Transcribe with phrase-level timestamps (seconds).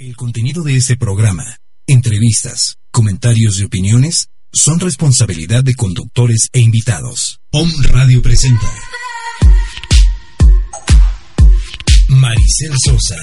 [0.00, 7.42] El contenido de este programa, entrevistas, comentarios y opiniones son responsabilidad de conductores e invitados.
[7.50, 8.66] Om Radio presenta
[12.08, 13.18] Maricel Sosa,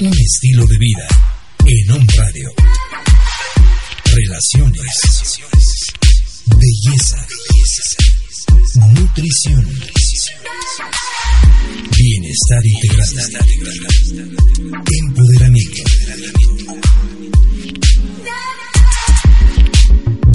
[0.00, 1.08] un estilo de vida
[1.64, 2.50] en Om Radio.
[4.04, 5.40] Relaciones,
[6.44, 7.26] belleza,
[8.74, 9.66] nutrición,
[11.96, 13.14] bienestar integral,
[15.06, 15.97] empoderamiento.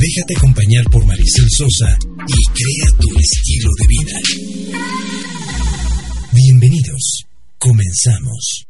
[0.03, 4.19] Déjate acompañar por Maricel Sosa y crea tu estilo de vida.
[6.33, 7.23] Bienvenidos.
[7.57, 8.65] Comenzamos.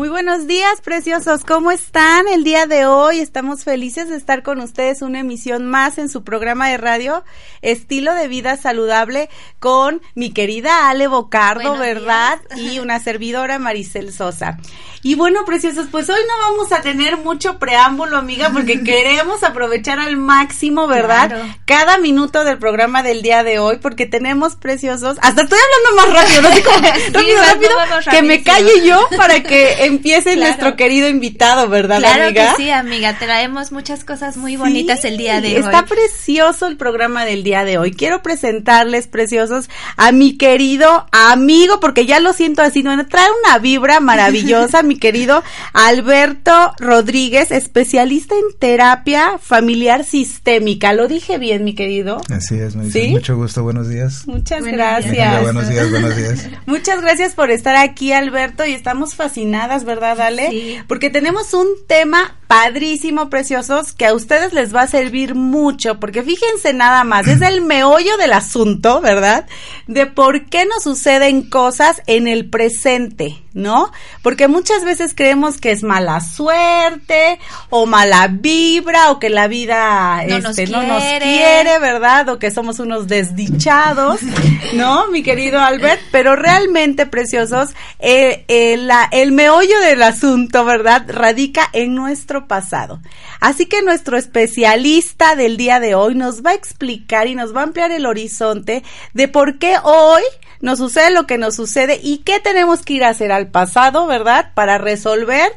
[0.00, 1.44] Muy buenos días, preciosos.
[1.44, 3.18] ¿Cómo están el día de hoy?
[3.18, 7.22] Estamos felices de estar con ustedes una emisión más en su programa de radio
[7.60, 9.28] Estilo de Vida Saludable
[9.58, 12.40] con mi querida Ale Bocardo, ¿verdad?
[12.56, 14.56] Y una servidora Maricel Sosa.
[15.02, 19.98] Y bueno, preciosos, pues hoy no vamos a tener mucho preámbulo, amiga, porque queremos aprovechar
[19.98, 21.30] al máximo, ¿verdad?
[21.66, 25.18] Cada minuto del programa del día de hoy, porque tenemos preciosos.
[25.20, 26.48] Hasta estoy hablando más rápido, ¿no?
[26.48, 31.98] Así como, rápido, rápido, que me calle yo para que empiece nuestro querido invitado, ¿verdad,
[31.98, 32.42] claro amiga?
[32.42, 33.18] Claro que sí, amiga.
[33.18, 35.54] Traemos muchas cosas muy bonitas el día de hoy.
[35.56, 37.92] Está precioso el programa del día de hoy.
[37.92, 43.06] Quiero presentarles, preciosos, a mi querido amigo, porque ya lo siento así, ¿no?
[43.06, 50.92] Trae una vibra maravillosa, mi querido Alberto Rodríguez, especialista en terapia familiar sistémica.
[50.92, 52.20] ¿Lo dije bien, mi querido?
[52.30, 53.08] Así es, me dice.
[53.08, 54.26] Mucho gusto, buenos días.
[54.26, 55.12] Muchas buenos gracias.
[55.12, 55.42] Días.
[55.42, 56.48] Buenos días, buenos días.
[56.66, 60.50] Muchas gracias por estar aquí, Alberto, y estamos fascinadas, ¿verdad, Ale?
[60.50, 60.78] Sí.
[60.86, 66.22] Porque tenemos un tema padrísimo, preciosos, que a ustedes les va a servir mucho, porque
[66.22, 69.46] fíjense nada más, es el meollo del asunto, ¿verdad?
[69.86, 73.90] De por qué nos suceden cosas en el presente, ¿no?
[74.22, 77.38] Porque muchas veces creemos que es mala suerte
[77.68, 81.26] o mala vibra o que la vida no, este, nos, no quiere.
[81.26, 82.28] nos quiere, ¿verdad?
[82.28, 84.20] O que somos unos desdichados,
[84.74, 85.08] ¿no?
[85.08, 91.04] Mi querido Albert, pero realmente, preciosos, eh, eh, la, el meollo del asunto, ¿verdad?
[91.08, 93.00] Radica en nuestro pasado.
[93.40, 97.60] Así que nuestro especialista del día de hoy nos va a explicar y nos va
[97.60, 98.82] a ampliar el horizonte
[99.14, 100.22] de por qué hoy
[100.60, 104.06] nos sucede lo que nos sucede y qué tenemos que ir a hacer al pasado,
[104.06, 104.52] ¿verdad?
[104.54, 105.52] Para resolver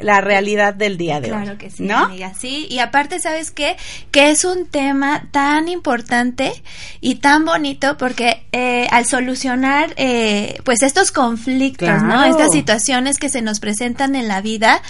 [0.00, 1.44] la realidad del día de claro hoy.
[1.44, 1.98] Claro que sí, ¿no?
[2.06, 2.32] amiga.
[2.38, 3.76] Sí, y aparte, ¿sabes qué?
[4.10, 6.52] Que es un tema tan importante
[7.00, 12.06] y tan bonito porque eh, al solucionar, eh, pues, estos conflictos, claro.
[12.06, 12.24] ¿no?
[12.24, 14.82] Estas situaciones que se nos presentan en la vida,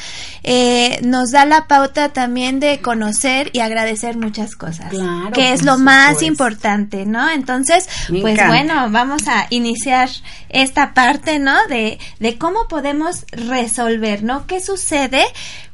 [0.42, 4.88] eh, nos da la pauta también de conocer y agradecer muchas cosas.
[4.90, 6.24] Claro, que es lo más supuesto.
[6.24, 7.28] importante, ¿no?
[7.28, 8.54] Entonces, Me pues encanta.
[8.54, 10.08] bueno, vamos a iniciar
[10.48, 11.54] esta parte, ¿no?
[11.68, 14.46] De, de cómo podemos resolver, ¿no?
[14.46, 14.93] ¿Qué sucede?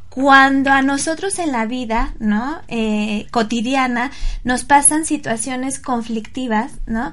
[0.08, 2.60] Cuando a nosotros en la vida, ¿no?
[2.68, 4.10] Eh, cotidiana,
[4.44, 7.12] nos pasan situaciones conflictivas, ¿no?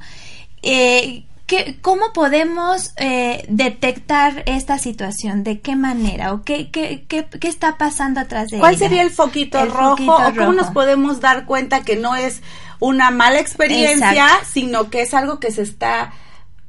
[0.63, 5.43] Eh, ¿qué, ¿Cómo podemos eh, detectar esta situación?
[5.43, 6.33] ¿De qué manera?
[6.33, 8.79] ¿O qué, qué, qué, qué está pasando atrás de ¿Cuál ella?
[8.87, 9.89] sería el foquito El rojo?
[9.91, 12.41] foquito ¿O cómo nos podemos dar cuenta que no es
[12.79, 14.45] una mala experiencia, Exacto.
[14.51, 16.13] sino que es algo que se está,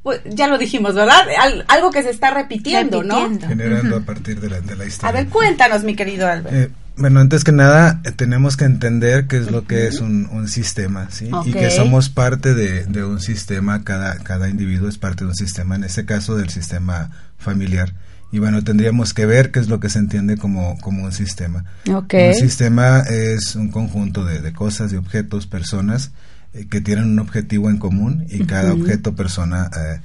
[0.02, 1.20] pues, ya lo dijimos, ¿verdad?
[1.40, 3.46] Al- algo que se está repitiendo, Repitiendo.
[3.48, 4.02] Generando Ujú.
[4.02, 4.88] a partir de la, de la ¿no?
[4.88, 5.08] historia.
[5.08, 6.54] A ver, cuéntanos, mi querido Albert.
[6.54, 10.26] Eh, bueno, antes que nada, eh, tenemos que entender qué es lo que es un,
[10.32, 11.30] un sistema, ¿sí?
[11.44, 15.36] Y que somos parte de, de un sistema, cada, cada individuo es parte de un
[15.36, 17.92] sistema, en este caso del sistema familiar.
[18.32, 21.64] Y bueno, tendríamos que ver qué es lo que se entiende como, como un sistema.
[21.90, 22.14] ok.
[22.28, 26.10] Un sistema es un conjunto de, de cosas, de objetos, personas eh,
[26.70, 30.00] que tienen un objetivo en común y cada objeto, persona eh,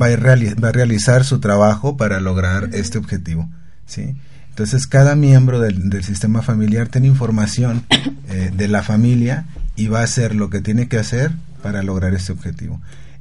[0.00, 3.48] va, a reali- va a realizar su trabajo para lograr este objetivo.
[3.86, 4.16] ¿sí?
[4.50, 7.84] Entonces cada miembro del, del sistema familiar tiene información
[8.28, 9.46] eh, de la familia
[9.76, 11.32] y va a hacer lo que tiene que hacer
[11.62, 12.80] para lograr este objetivo.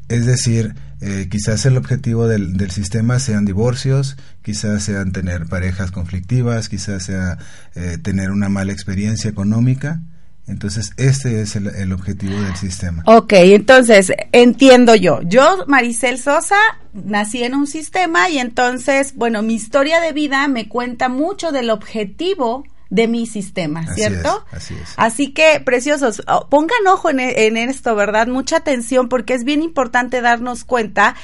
[0.10, 5.92] Es decir, eh, quizás el objetivo del, del sistema sean divorcios, quizás sean tener parejas
[5.92, 7.38] conflictivas, quizás sea
[7.74, 10.02] eh, tener una mala experiencia económica.
[10.46, 13.02] Entonces, este es el, el objetivo del sistema.
[13.06, 15.22] Ok, entonces entiendo yo.
[15.24, 16.58] Yo, Maricel Sosa,
[16.92, 21.70] nací en un sistema y entonces, bueno, mi historia de vida me cuenta mucho del
[21.70, 24.46] objetivo de mi sistema, Así ¿cierto?
[24.52, 24.94] es, así es.
[24.98, 28.28] Así que, preciosos, oh, pongan ojo en, e- en esto, ¿verdad?
[28.28, 31.16] Mucha atención porque es bien importante darnos cuenta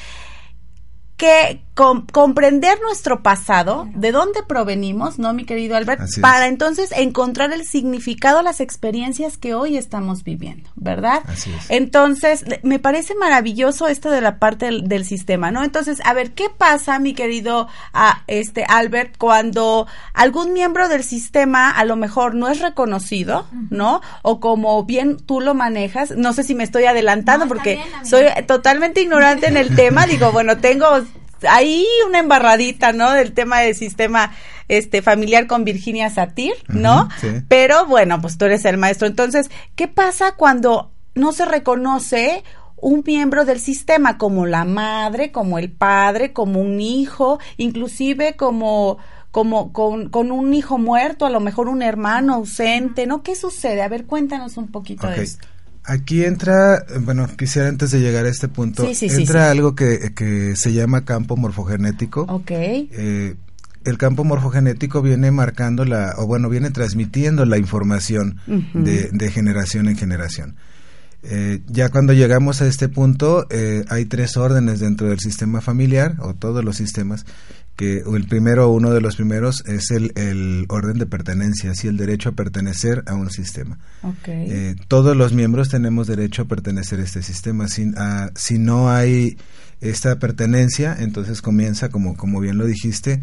[1.17, 1.61] que
[2.11, 6.01] comprender nuestro pasado, de dónde provenimos, ¿no, mi querido Albert?
[6.19, 11.21] para entonces encontrar el significado, las experiencias que hoy estamos viviendo, ¿verdad?
[11.25, 11.69] Así es.
[11.69, 15.63] Entonces, me parece maravilloso esto de la parte del, sistema, ¿no?
[15.63, 21.71] Entonces, a ver, ¿qué pasa, mi querido a, este Albert, cuando algún miembro del sistema
[21.71, 24.01] a lo mejor no es reconocido, ¿no?
[24.21, 29.01] O como bien tú lo manejas, no sé si me estoy adelantando porque soy totalmente
[29.01, 30.85] ignorante en el tema, digo, bueno, tengo
[31.47, 33.11] ahí una embarradita, ¿no?
[33.11, 34.31] Del tema del sistema
[34.67, 37.09] este familiar con Virginia Satir, ¿no?
[37.47, 39.07] Pero bueno, pues tú eres el maestro.
[39.07, 42.43] Entonces, ¿qué pasa cuando no se reconoce
[42.77, 48.97] un miembro del sistema como la madre, como el padre, como un hijo, inclusive como
[49.31, 53.21] como con, con un hijo muerto, a lo mejor un hermano ausente, ¿no?
[53.21, 53.83] ¿Qué sucede?
[53.83, 55.47] A ver, cuéntanos un poquito de esto.
[55.89, 60.71] Aquí entra, bueno, quisiera antes de llegar a este punto, entra algo que, que, se
[60.71, 62.27] llama campo morfogenético.
[62.29, 62.51] Ok.
[62.51, 63.35] Eh,
[63.85, 68.39] el campo morfogenético viene marcando la, o bueno, viene transmitiendo la información
[68.75, 70.57] de, de, generación en generación.
[71.23, 76.15] Eh, ya cuando llegamos a este punto, eh, hay tres órdenes dentro del sistema familiar,
[76.19, 77.25] o todos los sistemas,
[77.79, 81.95] que el primero, uno de los primeros, es el, el orden de pertenencia, así el
[81.95, 83.79] derecho a pertenecer a un sistema.
[84.27, 87.69] Eh, todos los miembros tenemos derecho a pertenecer a este sistema.
[87.69, 89.37] Si, ah, si no hay
[89.79, 93.21] esta pertenencia, entonces comienza, como, como bien lo dijiste,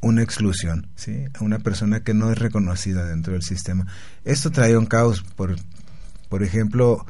[0.00, 1.24] una exclusión, ¿sí?
[1.40, 3.86] Una persona que no es reconocida dentro del sistema.
[4.24, 5.56] Esto trae un caos, por,
[6.30, 7.04] por ejemplo,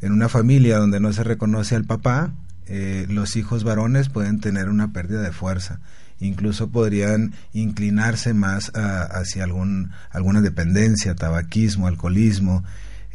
[0.00, 2.32] en una familia donde no se reconoce al papá,
[2.66, 5.80] eh, los hijos varones pueden tener una pérdida de fuerza
[6.20, 12.62] incluso podrían inclinarse más hacia algún, alguna dependencia, tabaquismo, alcoholismo,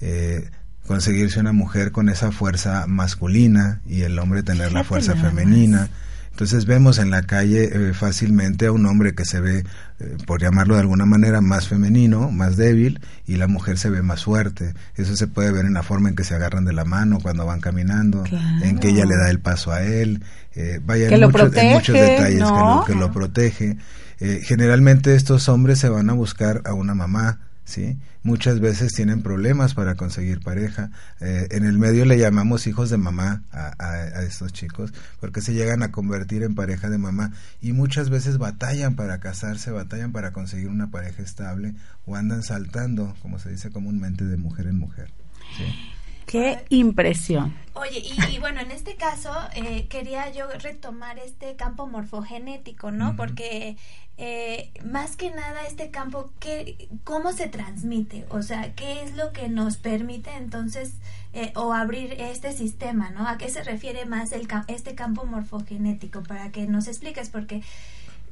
[0.01, 0.49] eh,
[0.87, 5.89] conseguirse una mujer con esa fuerza masculina y el hombre tener la fuerza femenina.
[6.35, 9.63] Entonces vemos en la calle eh, fácilmente a un hombre que se ve,
[10.01, 14.01] eh, por llamarlo de alguna manera, más femenino, más débil, y la mujer se ve
[14.01, 14.73] más fuerte.
[14.95, 17.45] Eso se puede ver en la forma en que se agarran de la mano cuando
[17.45, 18.25] van caminando,
[18.61, 22.37] en que ella le da el paso a él, eh, vaya en, muchos detalles que,
[22.37, 23.77] lo, que lo protege.
[24.19, 27.99] generalmente estos hombres se van a buscar a una mamá, ¿sí?
[28.23, 30.91] Muchas veces tienen problemas para conseguir pareja.
[31.19, 35.53] Eh, en el medio le llamamos hijos de mamá a, a, estos chicos, porque se
[35.53, 37.31] llegan a convertir en pareja de mamá
[37.61, 41.75] y muchas veces batallan para casarse, batallan para conseguir una pareja estable
[42.05, 45.11] o andan saltando, como se dice comúnmente, de mujer en mujer.
[45.57, 45.94] ¿sí?
[46.25, 47.55] Qué impresión.
[47.73, 48.01] Oye,
[48.31, 53.17] y, bueno, en este caso eh, quería yo retomar este campo morfogenético, ¿no?
[53.17, 53.75] Porque
[54.17, 58.25] eh, más que nada este campo, ¿qué, ¿cómo se transmite?
[58.29, 60.93] O sea, ¿qué es lo que nos permite entonces
[61.33, 63.27] eh, o abrir este sistema, ¿no?
[63.27, 66.23] ¿A qué se refiere más el, este campo morfogenético?
[66.23, 67.61] Para que nos expliques, porque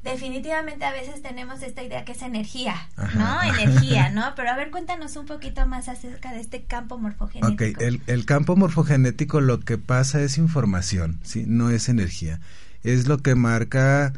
[0.03, 2.75] definitivamente a veces tenemos esta idea que es energía,
[3.15, 3.41] ¿no?
[3.41, 4.33] Energía, ¿no?
[4.35, 7.53] Pero a ver, cuéntanos un poquito más acerca de este campo morfogenético.
[7.53, 11.45] Ok, el, el campo morfogenético lo que pasa es información, ¿sí?
[11.47, 12.39] No es energía.
[12.83, 14.13] Es lo que marca,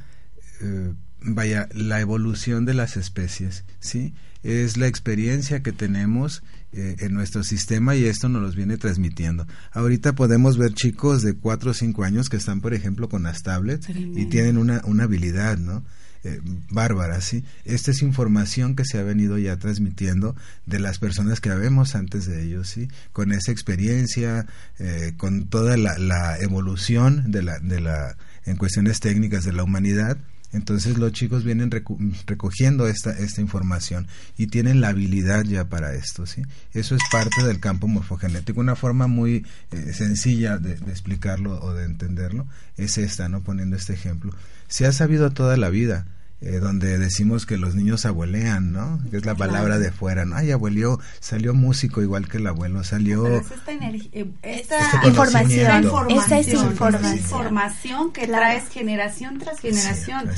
[0.62, 4.14] eh, vaya, la evolución de las especies, ¿sí?
[4.42, 6.44] Es la experiencia que tenemos
[6.78, 9.48] eh, en nuestro sistema y esto nos los viene transmitiendo.
[9.72, 13.44] Ahorita podemos ver chicos de 4 o 5 años que están, por ejemplo, con las
[13.44, 15.86] tablets y tienen una, una habilidad, ¿no?
[16.26, 17.46] Eh, bárbara, ¿sí?
[17.66, 20.36] Esta es información que se ha venido ya transmitiendo
[20.66, 22.88] de las personas que vemos antes de ellos, ¿sí?
[23.14, 24.48] Con esa experiencia,
[24.80, 29.64] eh, con toda la, la evolución de la, de la, en cuestiones técnicas de la
[29.64, 30.18] humanidad,
[30.54, 36.26] entonces los chicos vienen recogiendo esta, esta información y tienen la habilidad ya para esto,
[36.26, 36.44] ¿sí?
[36.74, 38.60] Eso es parte del campo morfogenético.
[38.60, 42.48] Una forma muy eh, sencilla de, de, explicarlo o de entenderlo
[42.78, 43.42] es esta, ¿no?
[43.42, 44.34] Poniendo este ejemplo.
[44.68, 46.06] Se ha sabido toda la vida
[46.42, 49.00] eh, donde decimos que los niños abuelean, ¿no?
[49.10, 50.36] Que es la palabra de fuera, ¿no?
[50.36, 53.26] Ay, abuelió, salió músico igual que el abuelo, salió...
[53.26, 53.72] esta,
[54.12, 60.30] eh, esta información, esta es información, información que traes generación tras generación.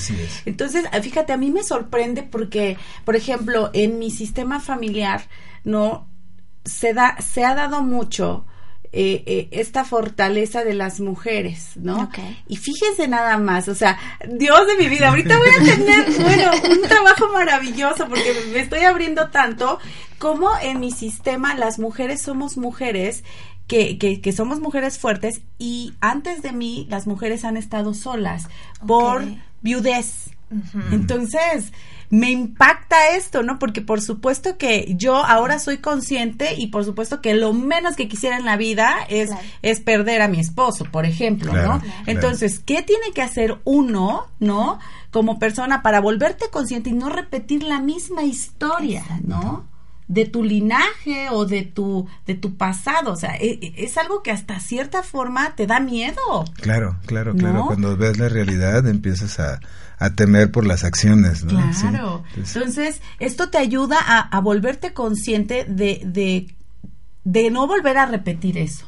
[0.46, 5.24] Entonces, fíjate, a mí me sorprende porque, por ejemplo, en mi sistema familiar,
[5.64, 6.08] ¿no?
[6.64, 8.46] Se, da, se ha dado mucho
[9.00, 12.10] eh, eh, esta fortaleza de las mujeres, ¿no?
[12.48, 16.52] Y fíjense nada más, o sea, Dios de mi vida, ahorita voy a tener, bueno,
[16.68, 19.78] un trabajo maravilloso porque me estoy abriendo tanto
[20.18, 23.24] como en mi sistema las mujeres somos mujeres
[23.68, 28.48] que, que, que, somos mujeres fuertes y antes de mí las mujeres han estado solas
[28.88, 29.24] por
[29.62, 30.32] viudez,
[30.92, 31.72] Entonces,
[32.10, 33.60] me impacta esto, ¿no?
[33.60, 38.08] Porque por supuesto que yo ahora soy consciente y por supuesto que lo menos que
[38.08, 39.30] quisiera en la vida es,
[39.62, 41.82] es perder a mi esposo, por ejemplo, ¿no?
[42.06, 44.80] Entonces, ¿qué tiene que hacer uno, ¿no?
[45.12, 49.66] Como persona para volverte consciente y no repetir la misma historia, ¿no?
[50.08, 54.24] de tu linaje o de tu de tu pasado, o sea, e, e, es, algo
[54.24, 56.46] que hasta cierta forma te da miedo.
[56.62, 59.60] Claro, claro, claro, cuando ves la realidad empiezas a,
[59.98, 61.60] a temer por las acciones, ¿no?
[61.80, 62.24] Claro.
[62.36, 66.48] Entonces, esto te ayuda a, a volverte consciente de, de
[67.30, 68.88] de no volver a repetir eso.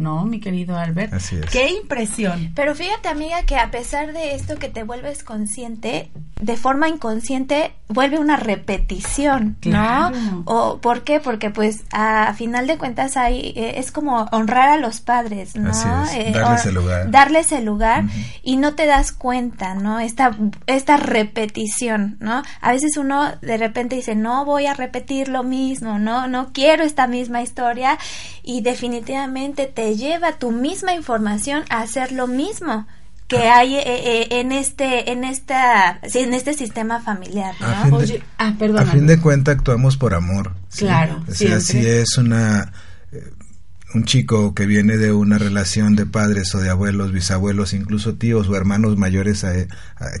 [0.00, 1.12] ¿No, mi querido Albert?
[1.12, 1.46] Así es.
[1.50, 2.52] Qué impresión.
[2.54, 7.72] Pero fíjate, amiga, que a pesar de esto que te vuelves consciente, de forma inconsciente
[7.88, 10.10] vuelve una repetición, ¿no?
[10.46, 11.20] O ¿por qué?
[11.20, 15.70] Porque pues a final de cuentas hay eh, es como honrar a los padres, ¿no?
[16.14, 17.10] Eh, darles el lugar.
[17.10, 18.04] Darles el lugar
[18.42, 20.00] y no te das cuenta, ¿no?
[20.00, 22.42] Esta esta repetición, ¿no?
[22.60, 26.84] A veces uno de repente dice, "No voy a repetir lo mismo, no no quiero
[26.84, 27.98] esta misma historia"
[28.50, 32.88] y definitivamente te lleva tu misma información a hacer lo mismo
[33.28, 33.58] que ah.
[33.58, 38.56] hay eh, eh, en este en esta en este sistema familiar a fin de, ah,
[38.78, 42.72] a fin de cuenta actuamos por amor claro o sea, si es una
[43.12, 43.30] eh,
[43.94, 48.48] un chico que viene de una relación de padres o de abuelos bisabuelos incluso tíos
[48.48, 49.46] o hermanos mayores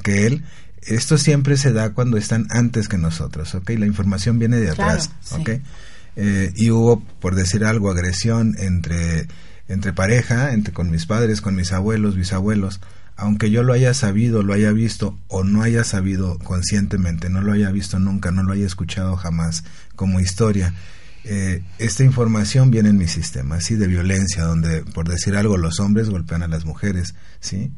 [0.04, 0.44] que él
[0.82, 3.70] esto siempre se da cuando están antes que nosotros ¿ok?
[3.70, 5.50] la información viene de atrás ¿ok?
[6.54, 9.26] Y hubo por decir algo agresión entre
[9.68, 12.80] entre pareja, entre con mis padres, con mis abuelos, bisabuelos,
[13.16, 17.52] aunque yo lo haya sabido, lo haya visto o no haya sabido conscientemente, no lo
[17.52, 19.62] haya visto nunca, no lo haya escuchado jamás
[19.94, 20.74] como historia,
[21.24, 23.74] eh, esta información viene en mi sistema, ¿sí?
[23.74, 27.70] De violencia, donde, por decir algo, los hombres golpean a las mujeres, ¿sí?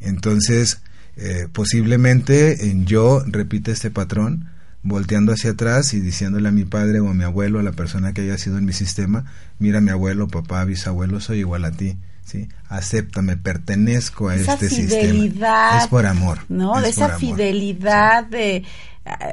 [0.00, 0.80] Entonces,
[1.16, 4.48] eh, posiblemente en yo repite este patrón,
[4.84, 8.12] volteando hacia atrás y diciéndole a mi padre o a mi abuelo, a la persona
[8.12, 9.24] que haya sido en mi sistema,
[9.58, 11.96] mira mi abuelo, papá, bisabuelo, soy igual a ti.
[12.24, 12.48] ¿sí?
[12.68, 15.78] Acéptame, pertenezco a este sistema.
[15.80, 16.40] Es por amor.
[16.48, 16.80] ¿No?
[16.80, 18.64] de esa fidelidad de,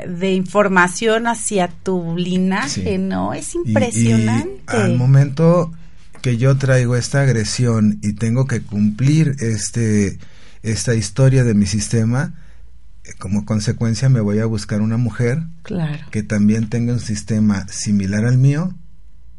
[0.07, 3.33] de información hacia tu linaje, ¿no?
[3.33, 4.63] Es impresionante.
[4.67, 5.71] al momento
[6.21, 10.17] que yo traigo esta agresión y tengo que cumplir este
[10.63, 12.35] esta historia de mi sistema,
[13.19, 15.43] como consecuencia me voy a buscar una mujer
[16.11, 18.75] que también tenga un sistema similar al mío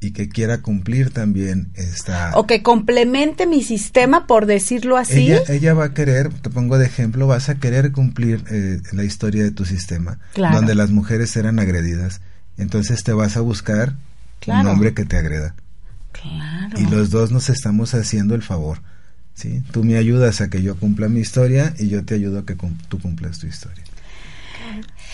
[0.00, 2.32] y que quiera cumplir también esta...
[2.34, 5.32] O que complemente mi sistema, por decirlo así.
[5.48, 9.44] Ella, va a querer, te pongo de ejemplo, vas a querer cumplir eh, la historia
[9.44, 12.20] de tu sistema, donde las mujeres eran agredidas.
[12.58, 13.94] Entonces te vas a buscar
[14.48, 15.54] un hombre que te agreda.
[16.76, 18.82] Y los dos nos estamos haciendo el favor.
[19.34, 19.62] ¿Sí?
[19.72, 22.56] Tú me ayudas a que yo cumpla mi historia y yo te ayudo a que
[22.88, 23.84] tú cumplas tu historia.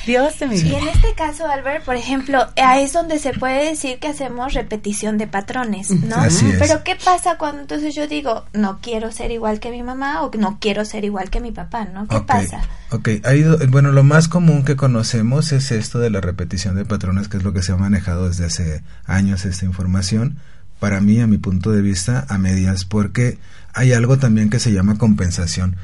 [0.06, 3.98] Dios te Y en este caso, Albert, por ejemplo, ahí es donde se puede decir
[3.98, 6.16] que hacemos repetición de patrones, ¿no?
[6.58, 10.30] Pero ¿qué pasa cuando entonces yo digo, no quiero ser igual que mi mamá o
[10.38, 12.06] no quiero ser igual que mi papá, ¿no?
[12.08, 12.62] ¿Qué pasa?
[12.90, 13.08] Ok,
[13.68, 17.42] bueno, lo más común que conocemos es esto de la repetición de patrones, que es
[17.42, 20.38] lo que se ha manejado desde hace años esta información.
[20.80, 23.38] Para mí, a mi punto de vista, a medias, porque
[23.78, 25.76] hay algo también que se llama compensación.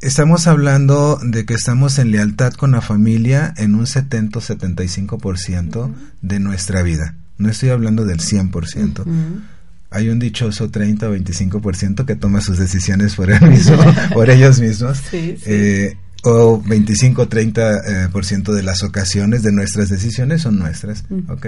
[0.00, 6.82] Estamos hablando de que estamos en lealtad con la familia en un 70-75% de nuestra
[6.82, 7.14] vida.
[7.38, 9.04] No estoy hablando del 100%.
[9.90, 13.76] Hay un dichoso 30 o 25% que toma sus decisiones por, él mismo,
[14.12, 15.00] por ellos mismos.
[15.08, 21.04] Sí, eh, o 25-30% eh, por ciento de las ocasiones de nuestras decisiones son nuestras,
[21.28, 21.46] ¿ok?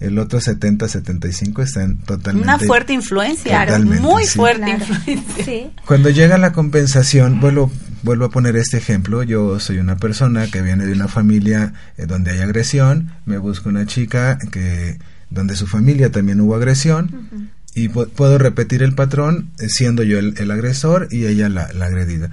[0.00, 2.48] El otro 70-75 están totalmente...
[2.48, 5.70] Una fuerte influencia, muy fuerte influencia.
[5.86, 7.70] Cuando llega la compensación, vuelvo,
[8.02, 12.06] vuelvo a poner este ejemplo, yo soy una persona que viene de una familia eh,
[12.06, 14.98] donde hay agresión, me busco una chica que
[15.30, 20.50] donde su familia también hubo agresión, y puedo repetir el patrón eh, siendo yo el,
[20.50, 22.30] agresor y ella la agredida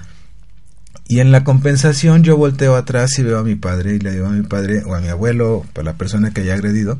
[1.07, 4.27] y en la compensación yo volteo atrás y veo a mi padre y le digo
[4.27, 6.97] a mi padre o a mi abuelo, a la persona que haya agredido,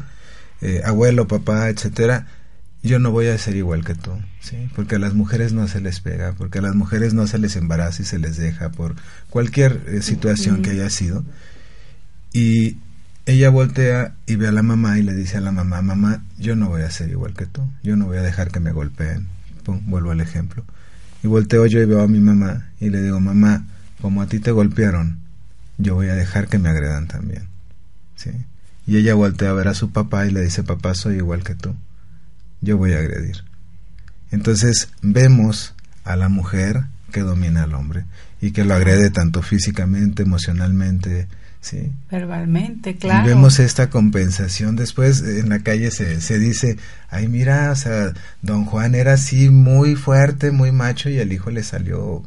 [0.62, 2.28] eh, abuelo, papá, etcétera,
[2.84, 4.70] yo no voy a ser igual que tú, ¿sí?
[4.76, 7.56] Porque a las mujeres no se les pega, porque a las mujeres no se les
[7.56, 8.96] embaraza y se les deja por
[9.30, 11.24] cualquier eh, situación que haya sido.
[12.34, 12.78] Y
[13.26, 16.58] ella voltea y ve a la mamá y le dice a la mamá, mamá, yo
[16.58, 19.28] no voy a ser igual que tú, yo no voy a dejar que me golpeen.
[19.64, 20.66] Pum, vuelvo al ejemplo.
[21.24, 23.66] Y volteo yo y veo a mi mamá y le digo, mamá,
[24.03, 25.19] como a ti te golpearon,
[25.77, 27.48] yo voy a dejar que me agredan también.
[28.17, 28.31] ¿Sí?
[28.86, 31.55] Y ella voltea a ver a su papá y le dice, papá, soy igual que
[31.55, 31.74] tú,
[32.60, 33.45] yo voy a agredir.
[34.29, 36.83] Entonces vemos a la mujer
[37.13, 38.03] que domina al hombre.
[38.41, 41.29] y que lo agrede tanto físicamente, emocionalmente,
[41.62, 41.93] ¿sí?
[42.12, 43.25] Verbalmente, claro.
[43.25, 44.75] Y vemos esta compensación.
[44.75, 46.75] Después en la calle se, se dice,
[47.10, 51.51] ay mira, o sea, don Juan era así muy fuerte, muy macho y el hijo
[51.51, 52.25] le salió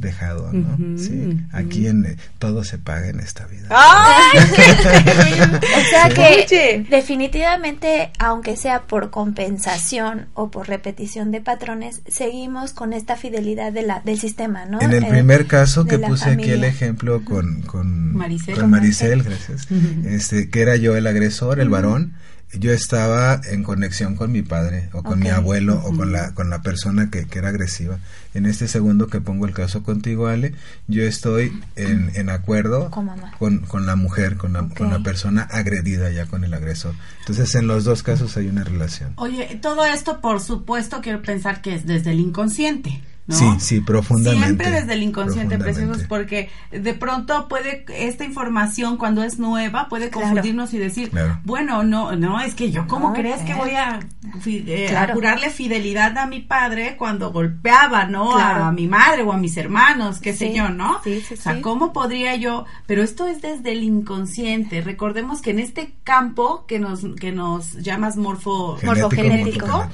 [0.00, 0.98] dejado, ¿no?
[0.98, 3.68] sí, aquí en eh, todo se paga en esta vida.
[3.70, 4.38] ¡Ay!
[4.40, 12.92] o sea que definitivamente, aunque sea por compensación o por repetición de patrones, seguimos con
[12.92, 14.80] esta fidelidad de la, del sistema, ¿no?
[14.80, 19.22] En el eh, primer caso que puse aquí el ejemplo con, con Maricel, con Maricel
[19.22, 19.68] gracias,
[20.04, 22.14] este, que era yo el agresor, el varón,
[22.52, 26.50] yo estaba en conexión con mi padre o con mi abuelo o con la con
[26.50, 27.98] la persona que, que, era agresiva.
[28.34, 30.54] En este segundo que pongo el caso contigo, Ale,
[30.88, 32.90] yo estoy en, en acuerdo
[33.38, 36.94] con, con, la mujer, con la, con la persona agredida ya con el agresor.
[37.20, 39.12] Entonces, en los dos casos hay una relación.
[39.16, 43.00] Oye, todo esto, por supuesto, quiero pensar que es desde el inconsciente.
[43.30, 44.46] Sí, sí, profundamente.
[44.46, 50.10] Siempre desde el inconsciente, preciosos, porque de pronto puede, esta información cuando es nueva, puede
[50.10, 51.10] confundirnos y decir,
[51.44, 54.00] bueno, no, no, es que yo, ¿cómo crees que voy a,
[54.46, 58.36] eh, curarle fidelidad a mi padre cuando golpeaba, ¿no?
[58.36, 61.00] A mi madre o a mis hermanos, qué sé yo, ¿no?
[61.02, 62.64] Sí, o sea, ¿cómo podría yo?
[62.86, 64.80] Pero esto es desde el inconsciente.
[64.80, 69.86] Recordemos que en este campo que nos, que nos llamas morfo, morfogenético,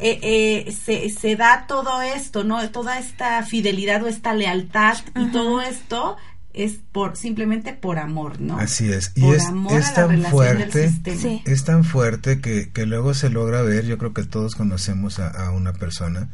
[0.00, 2.60] eh, eh, se, se da todo esto, ¿no?
[2.82, 6.16] Toda esta fidelidad o esta lealtad y todo esto
[6.52, 8.58] es por simplemente por amor, ¿no?
[8.58, 9.12] Así es.
[9.14, 9.44] y es,
[9.94, 10.90] tan fuerte,
[11.44, 15.52] es tan fuerte que, que, luego se logra ver, yo creo que todos conocemos a,
[15.52, 16.28] una persona,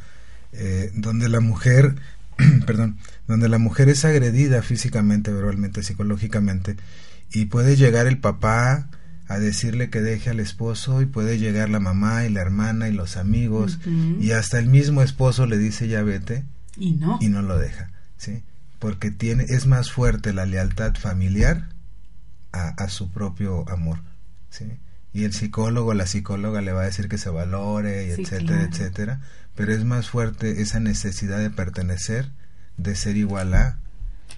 [0.52, 1.96] eh, donde la mujer,
[2.66, 6.76] perdón, donde la mujer es agredida físicamente, verbalmente, psicológicamente,
[7.30, 8.88] y puede llegar el papá,
[9.28, 12.92] a decirle que deje al esposo y puede llegar la mamá y la hermana y
[12.92, 13.78] los amigos.
[14.20, 16.44] Y hasta el mismo esposo le dice ya vete
[16.76, 17.18] y no.
[17.20, 18.42] Y no lo deja sí
[18.78, 21.68] porque tiene es más fuerte la lealtad familiar
[22.52, 23.98] a, a su propio amor
[24.50, 24.66] sí
[25.12, 29.20] y el psicólogo la psicóloga le va a decir que se valore y etcétera etcétera.
[29.54, 32.30] Pero es más fuerte esa necesidad de pertenecer
[32.76, 33.78] de ser igual a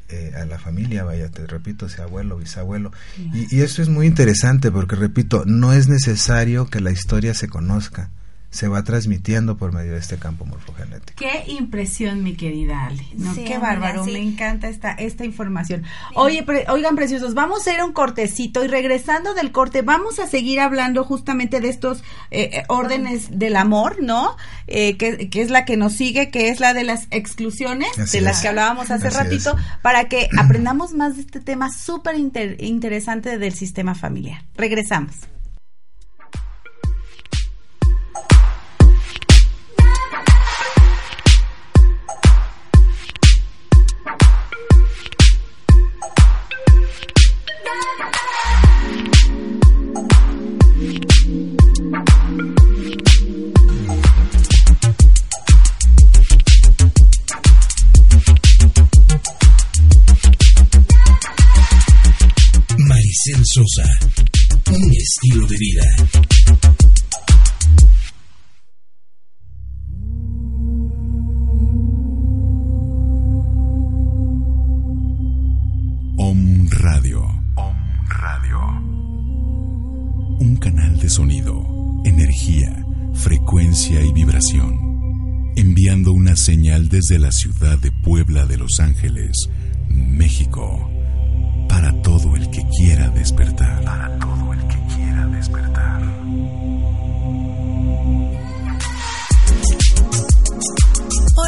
[0.09, 2.93] eh, a la familia, vaya, te repito, sea abuelo, bisabuelo.
[3.33, 7.49] Y, y esto es muy interesante porque, repito, no es necesario que la historia se
[7.49, 8.11] conozca
[8.51, 11.17] se va transmitiendo por medio de este campo morfogenético.
[11.17, 13.07] Qué impresión, mi querida Ale.
[13.15, 13.33] ¿no?
[13.35, 15.85] Qué bárbaro, me encanta esta, esta información.
[16.15, 20.59] Oye, oigan, preciosos, vamos a hacer un cortecito y regresando del corte, vamos a seguir
[20.59, 24.37] hablando justamente de estos eh, eh, órdenes del amor, ¿no?
[24.67, 28.43] Eh, que, es la que nos sigue, que es la de las exclusiones, de las
[28.43, 33.95] que hablábamos hace ratito, para que aprendamos más de este tema súper interesante del sistema
[33.95, 34.43] familiar.
[34.57, 35.15] Regresamos.
[63.61, 65.83] Un estilo de vida.
[76.17, 77.23] Om Radio.
[77.57, 77.77] Om
[78.09, 78.59] Radio.
[80.39, 81.63] Un canal de sonido,
[82.07, 85.53] energía, frecuencia y vibración.
[85.57, 89.51] Enviando una señal desde la ciudad de Puebla de Los Ángeles,
[89.91, 90.91] México
[91.71, 93.83] para todo el quiera despertar.
[93.83, 94.09] Para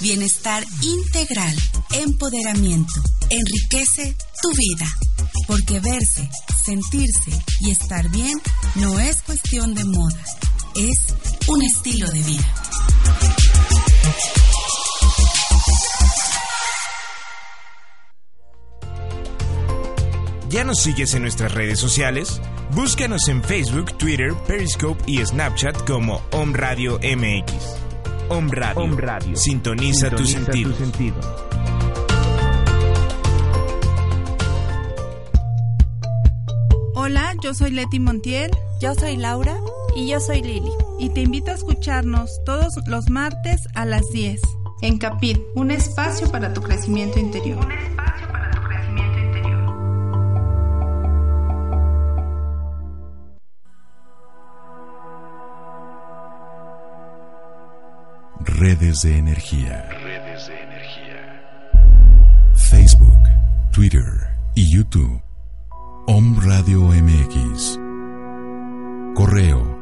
[0.00, 1.54] bienestar integral,
[1.92, 2.94] empoderamiento.
[3.30, 4.86] Enriquece tu vida,
[5.46, 6.28] porque verse,
[6.64, 8.40] sentirse y estar bien
[8.76, 10.24] no es cuestión de moda,
[10.76, 11.14] es
[11.48, 12.54] un estilo de vida.
[20.48, 22.40] ¿Ya nos sigues en nuestras redes sociales?
[22.70, 27.75] Búscanos en Facebook, Twitter, Periscope y Snapchat como Om Radio MX.
[28.28, 29.36] Om Radio.
[29.36, 31.20] Sintoniza, tu sentido.
[36.94, 39.56] Hola, yo soy Leti Montiel Yo soy Laura
[39.94, 40.72] y yo soy Lili.
[40.98, 44.40] Y te invito a escucharnos todos los martes a las 10
[44.82, 47.66] en Capit, un espacio para tu crecimiento interior.
[58.66, 59.88] Redes de energía.
[60.02, 61.40] Redes de energía.
[62.56, 63.16] Facebook,
[63.70, 64.02] Twitter
[64.56, 65.22] y YouTube.
[66.08, 67.78] Om Radio MX.
[69.14, 69.78] Correo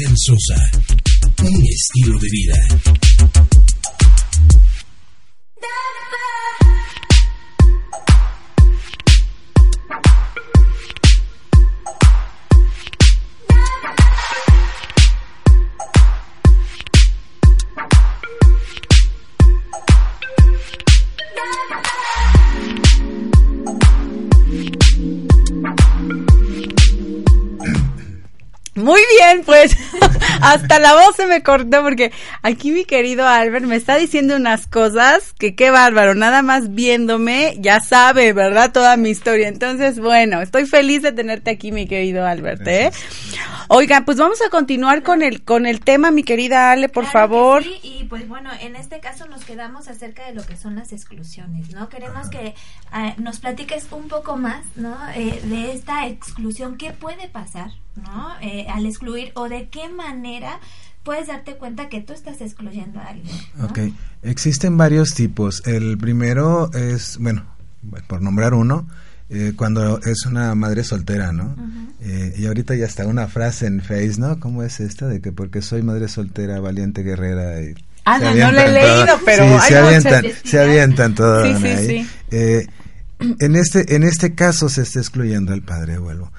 [0.00, 0.70] Maricel Sosa,
[1.42, 3.59] un estilo de vida.
[28.90, 29.76] Muy bien, pues
[30.42, 32.10] hasta la voz se me cortó porque
[32.42, 37.54] aquí mi querido Albert me está diciendo unas cosas que qué bárbaro, nada más viéndome
[37.60, 38.72] ya sabe, ¿verdad?
[38.72, 39.46] Toda mi historia.
[39.46, 42.90] Entonces, bueno, estoy feliz de tenerte aquí, mi querido Albert, ¿eh?
[43.68, 47.62] Oiga, pues vamos a continuar con el con el tema, mi querida Ale, por favor.
[47.62, 50.92] Sí, y pues bueno, en este caso nos quedamos acerca de lo que son las
[50.92, 51.88] exclusiones, ¿no?
[51.88, 54.98] Queremos que eh, nos platiques un poco más, ¿no?
[55.14, 57.70] Eh, de esta exclusión, ¿qué puede pasar?
[57.96, 58.28] ¿No?
[58.40, 60.60] Eh, al excluir o de qué manera
[61.02, 63.34] puedes darte cuenta que tú estás excluyendo a alguien.
[63.62, 63.78] Ok,
[64.22, 65.66] existen varios tipos.
[65.66, 67.44] El primero es, bueno,
[68.06, 68.86] por nombrar uno,
[69.30, 71.54] eh, cuando es una madre soltera, ¿no?
[72.00, 74.40] Eh, y ahorita ya está una frase en Face, ¿no?
[74.40, 75.06] ¿Cómo es esta?
[75.06, 77.74] De que porque soy madre soltera, valiente, guerrera y...
[78.04, 82.66] Ah, no, le he leído, pero sí, se, avientan, se avientan todas sí, sí, Sí.
[83.40, 86.32] en este en este caso se está excluyendo al padre abuelo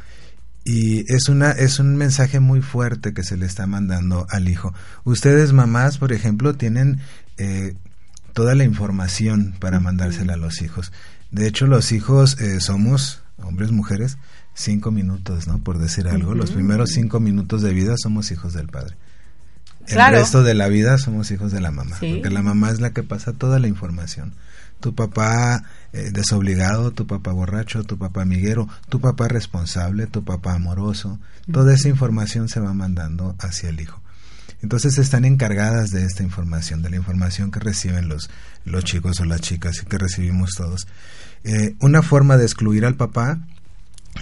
[0.63, 4.73] y es una es un mensaje muy fuerte que se le está mandando al hijo.
[5.03, 6.99] Ustedes mamás, por ejemplo, tienen
[7.37, 7.75] eh,
[8.33, 10.91] toda la información para mandársela a los hijos.
[11.31, 14.17] De hecho, los hijos eh, somos hombres, mujeres,
[14.53, 15.59] cinco minutos, ¿no?
[15.63, 16.35] Por decir algo.
[16.35, 18.95] Los primeros cinco minutos de vida somos hijos del padre.
[19.87, 22.91] El resto de la vida somos hijos de la mamá, porque la mamá es la
[22.91, 24.33] que pasa toda la información
[24.81, 25.63] tu papá
[25.93, 31.19] eh, desobligado, tu papá borracho, tu papá amiguero, tu papá responsable, tu papá amoroso.
[31.51, 34.01] Toda esa información se va mandando hacia el hijo.
[34.61, 38.29] Entonces están encargadas de esta información, de la información que reciben los,
[38.65, 40.87] los chicos o las chicas y que recibimos todos.
[41.43, 43.39] Eh, una forma de excluir al papá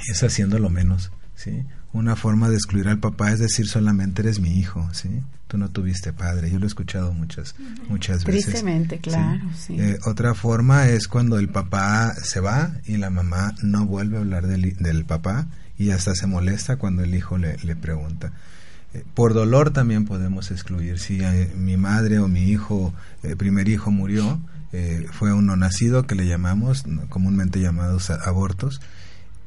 [0.09, 1.65] es haciéndolo menos, ¿sí?
[1.91, 5.21] Una forma de excluir al papá es decir solamente eres mi hijo, ¿sí?
[5.49, 6.49] tú no tuviste padre.
[6.51, 7.55] Yo lo he escuchado muchas,
[7.89, 8.45] muchas veces.
[8.45, 9.41] Tristemente, claro.
[9.57, 9.75] Sí.
[9.79, 14.19] Eh, otra forma es cuando el papá se va y la mamá no vuelve a
[14.19, 15.47] hablar del, del papá
[15.77, 18.31] y hasta se molesta cuando el hijo le, le pregunta.
[18.93, 20.99] Eh, por dolor también podemos excluir.
[20.99, 22.93] Si eh, mi madre o mi hijo,
[23.37, 24.39] primer hijo murió,
[25.11, 28.81] fue un no nacido que le llamamos, comúnmente llamados abortos,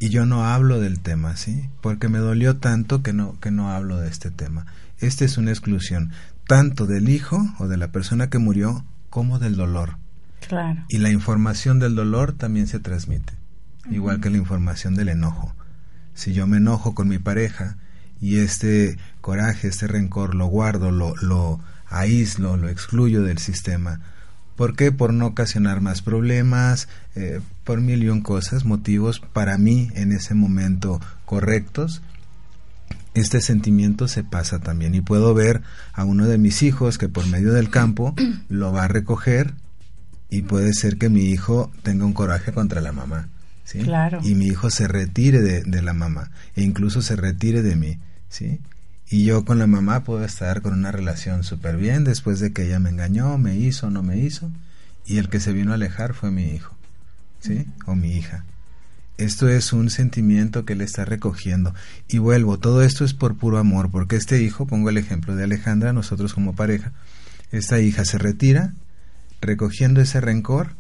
[0.05, 1.71] y yo no hablo del tema, ¿sí?
[1.81, 4.67] Porque me dolió tanto que no, que no hablo de este tema
[5.03, 6.13] esta es una exclusión
[6.47, 9.97] tanto del hijo o de la persona que murió como del dolor.
[10.47, 10.85] Claro.
[10.89, 13.33] Y la información del dolor también se transmite,
[13.91, 15.55] igual que la información del enojo.
[16.15, 17.79] Si yo me enojo con mi pareja
[18.21, 24.01] y este coraje, este rencor lo guardo, lo, lo aíslo, lo excluyo del sistema,
[24.57, 24.93] ¿por qué?
[24.93, 30.13] Por no ocasionar más problemas, eh, por mil y un cosas, motivos para mí en
[30.13, 32.03] ese momento correctos,
[33.15, 37.27] este sentimiento se pasa también y puedo ver a uno de mis hijos que por
[37.27, 38.15] medio del campo
[38.49, 39.55] lo va a recoger
[40.31, 43.29] y puede ser que mi hijo tenga un coraje contra la mamá.
[43.65, 43.81] ¿sí?
[43.81, 44.21] Claro.
[44.23, 47.99] Y mi hijo se retire de, de, la mamá e incluso se retire de mí.
[48.31, 48.61] ¿sí?
[49.11, 52.65] Y yo con la mamá puedo estar con una relación súper bien después de que
[52.65, 54.51] ella me engañó, me hizo, no me hizo.
[55.05, 56.75] Y el que se vino a alejar fue mi hijo.
[57.43, 57.67] ¿Sí?
[57.87, 58.45] O mi hija.
[59.19, 61.75] Esto es un sentimiento que él está recogiendo.
[62.09, 65.45] Y vuelvo, todo esto es por puro amor, porque este hijo, pongo el ejemplo de
[65.45, 66.93] Alejandra, nosotros como pareja,
[67.51, 68.73] esta hija se retira
[69.41, 70.75] recogiendo ese rencor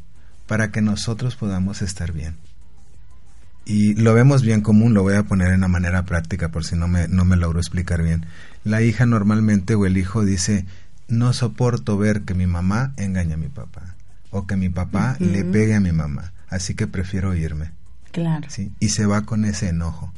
[0.46, 2.36] para que nosotros podamos estar bien.
[3.64, 6.74] Y lo vemos bien común, lo voy a poner en una manera práctica por si
[6.74, 8.26] no me, no me logro explicar bien.
[8.64, 10.64] La hija normalmente o el hijo dice,
[11.06, 13.94] no soporto ver que mi mamá engañe a mi papá
[14.30, 17.70] o que mi papá le pegue a mi mamá así que prefiero irme.
[18.12, 18.48] Claro.
[18.50, 18.70] ¿sí?
[18.80, 20.12] Y se va con ese enojo.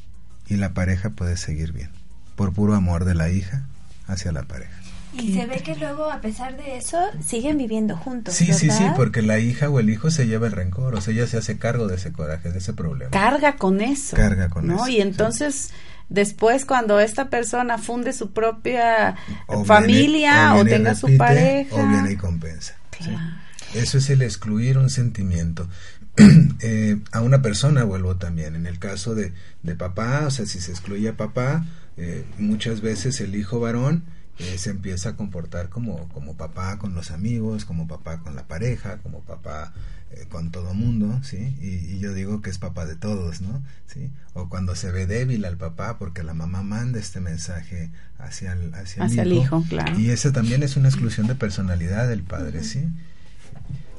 [0.48, 1.90] Y la pareja puede seguir bien,
[2.36, 3.62] por puro amor de la hija
[4.06, 4.72] hacia la pareja.
[5.16, 8.34] Y se ve que luego, a pesar de eso, siguen viviendo juntos.
[8.34, 8.96] Sí, sí, sí, ¿verdad?
[8.96, 11.56] porque la hija o el hijo se lleva el rencor, o sea, ella se hace
[11.56, 13.12] cargo de ese coraje, de ese problema.
[13.12, 14.16] Carga con eso.
[14.16, 14.74] Carga con ¿no?
[14.74, 15.70] eso, Y entonces,
[16.08, 19.14] después, cuando esta persona funde su propia
[19.46, 21.76] O familia viene- o, viene y tenga su repite, pareja.
[21.76, 22.74] O viene y compensa.
[22.98, 23.04] ¿sí?
[23.04, 23.36] Claro.
[23.74, 25.68] Eso es el excluir un sentimiento.
[26.60, 30.60] Eh, a una persona vuelvo también, en el caso de, de papá, o sea, si
[30.60, 31.66] se excluye a papá,
[31.98, 34.04] eh, muchas veces el hijo varón
[34.38, 38.46] eh, se empieza a comportar como, como papá con los amigos, como papá con la
[38.46, 39.72] pareja, como papá
[40.10, 41.56] eh, con todo mundo, ¿sí?
[41.60, 43.62] Y, y yo digo que es papá de todos, ¿no?
[43.86, 44.10] ¿Sí?
[44.32, 48.74] O cuando se ve débil al papá porque la mamá manda este mensaje hacia el,
[48.74, 49.98] hacia Hacia el hijo, claro.
[49.98, 52.88] Y esa también es una exclusión de personalidad del padre, ¿sí?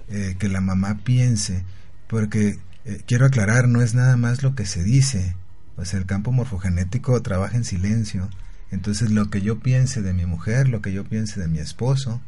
[0.10, 1.64] Eh, que la mamá piense,
[2.08, 5.36] porque eh, quiero aclarar, no es nada más lo que se dice,
[5.84, 8.30] sea, el campo morfogenético trabaja en silencio,
[8.72, 12.22] entonces lo que yo piense de mi mujer, lo que yo piense de mi esposo,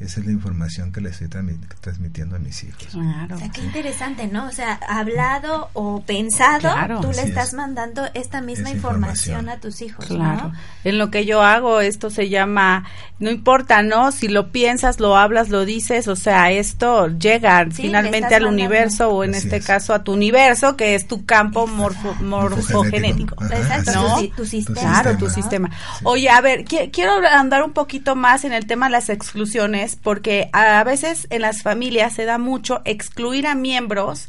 [0.00, 2.86] esa es la información que le estoy transmi- transmitiendo a mis hijos.
[2.90, 3.36] Claro.
[3.36, 4.46] O sea, qué interesante, ¿no?
[4.46, 7.00] O sea, hablado o pensado, Claro.
[7.00, 7.54] tú le Así estás es.
[7.54, 9.48] mandando esta misma información, información.
[9.48, 10.48] a tus hijos, Claro.
[10.48, 10.52] ¿no?
[10.82, 12.84] En lo que yo hago, esto se llama,
[13.20, 14.10] no importa, ¿no?
[14.10, 18.48] Si lo piensas, lo hablas, lo dices, o sea, esto llega Sí, finalmente al mandando.
[18.48, 19.66] universo o en Así este es.
[19.66, 23.36] caso a tu universo, que es tu campo morfo- morfogenético.
[23.44, 24.16] Exacto, ¿no?
[24.20, 24.80] tu, tu sistema.
[24.80, 25.18] Claro, ¿no?
[25.18, 25.70] tu sistema.
[26.02, 29.91] Oye, a ver, qui- quiero andar un poquito más en el tema de las exclusiones,
[29.96, 34.28] porque a veces en las familias se da mucho excluir a miembros,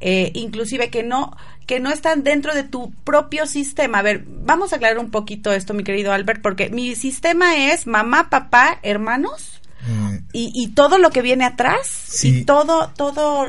[0.00, 4.00] eh, inclusive que no que no están dentro de tu propio sistema.
[4.00, 7.86] A ver, vamos a aclarar un poquito esto, mi querido Albert, porque mi sistema es
[7.86, 12.38] mamá, papá, hermanos Eh, y, y todo lo que viene atrás Sí.
[12.40, 13.46] y todo todo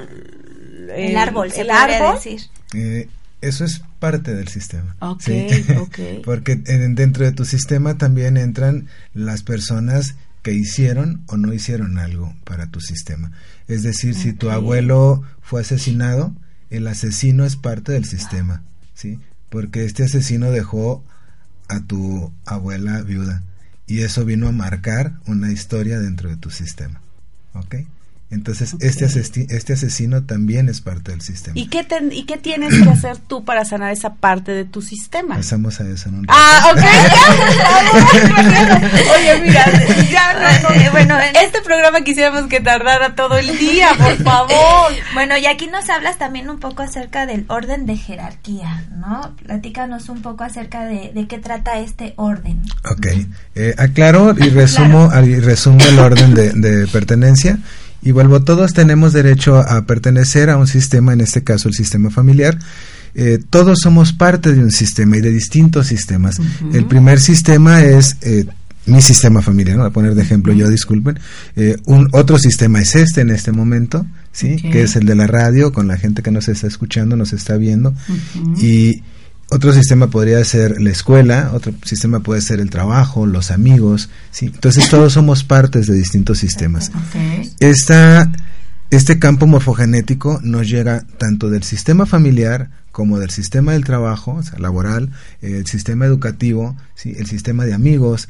[0.95, 2.15] El árbol, se el árbol.
[2.15, 2.41] decir.
[2.73, 3.07] Eh,
[3.41, 4.95] eso es parte del sistema.
[4.99, 5.47] Ok, ¿sí?
[5.77, 5.99] ok.
[6.25, 11.97] Porque en- dentro de tu sistema también entran las personas que hicieron o no hicieron
[11.97, 13.31] algo para tu sistema.
[13.67, 16.35] Es decir, si tu abuelo fue asesinado,
[16.69, 18.61] el asesino es parte del sistema,
[18.93, 19.19] ¿sí?
[19.49, 21.03] Porque este asesino dejó
[21.67, 23.41] a tu abuela viuda
[23.87, 27.01] y eso vino a marcar una historia dentro de tu sistema,
[27.55, 27.77] ¿ok?
[28.35, 31.57] Entonces, este, asesti- este asesino también es parte del sistema.
[31.57, 34.81] ¿Y qué, ten- ¿Y qué tienes que hacer tú para sanar esa parte de tu
[34.81, 35.35] sistema?
[35.37, 36.39] Pasamos a eso en un rato.
[36.39, 36.79] Ah, ok.
[39.17, 39.65] Oye, mira,
[40.11, 40.75] ya, no, no.
[40.91, 44.91] Bueno, en- este programa quisiéramos que tardara todo el día, por favor.
[45.13, 49.35] Bueno, y aquí nos hablas también un poco acerca del orden de jerarquía, ¿no?
[49.45, 52.61] Platícanos un poco acerca de, de qué trata este orden.
[52.91, 53.07] Ok,
[53.55, 57.57] eh, aclaro y resumo, y resumo el orden de, de pertenencia.
[58.05, 62.11] Y vuelvo, todos tenemos derecho a pertenecer a un sistema, en este caso el sistema
[62.11, 62.57] familiar.
[63.15, 66.37] Eh, todos somos parte de un sistema y de distintos sistemas.
[66.71, 68.45] El primer sistema es eh,
[68.85, 69.81] mi sistema familiar, ¿no?
[69.81, 71.17] voy a poner de ejemplo yo, disculpen.
[71.55, 74.57] Eh, un otro sistema es este en este momento, ¿sí?
[74.57, 77.57] Que es el de la radio, con la gente que nos está escuchando, nos está
[77.57, 77.95] viendo.
[78.61, 79.01] Y
[79.49, 84.47] otro sistema podría ser la escuela, otro sistema puede ser el trabajo, los amigos, ¿sí?
[84.47, 86.91] Entonces todos somos partes de distintos sistemas.
[87.59, 88.31] Esta,
[88.89, 94.43] este campo morfogenético nos llega tanto del sistema familiar como del sistema del trabajo, o
[94.43, 97.13] sea, laboral, el sistema educativo, ¿sí?
[97.17, 98.29] el sistema de amigos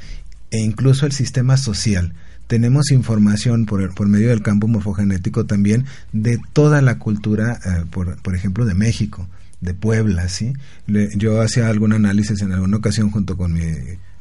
[0.52, 2.14] e incluso el sistema social.
[2.48, 8.18] Tenemos información por, por medio del campo morfogenético también de toda la cultura, eh, por,
[8.22, 9.28] por ejemplo, de México,
[9.62, 10.54] de Puebla, ¿sí?
[10.88, 13.64] Le- yo hacía algún análisis en alguna ocasión junto con mi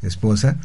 [0.02, 0.56] esposa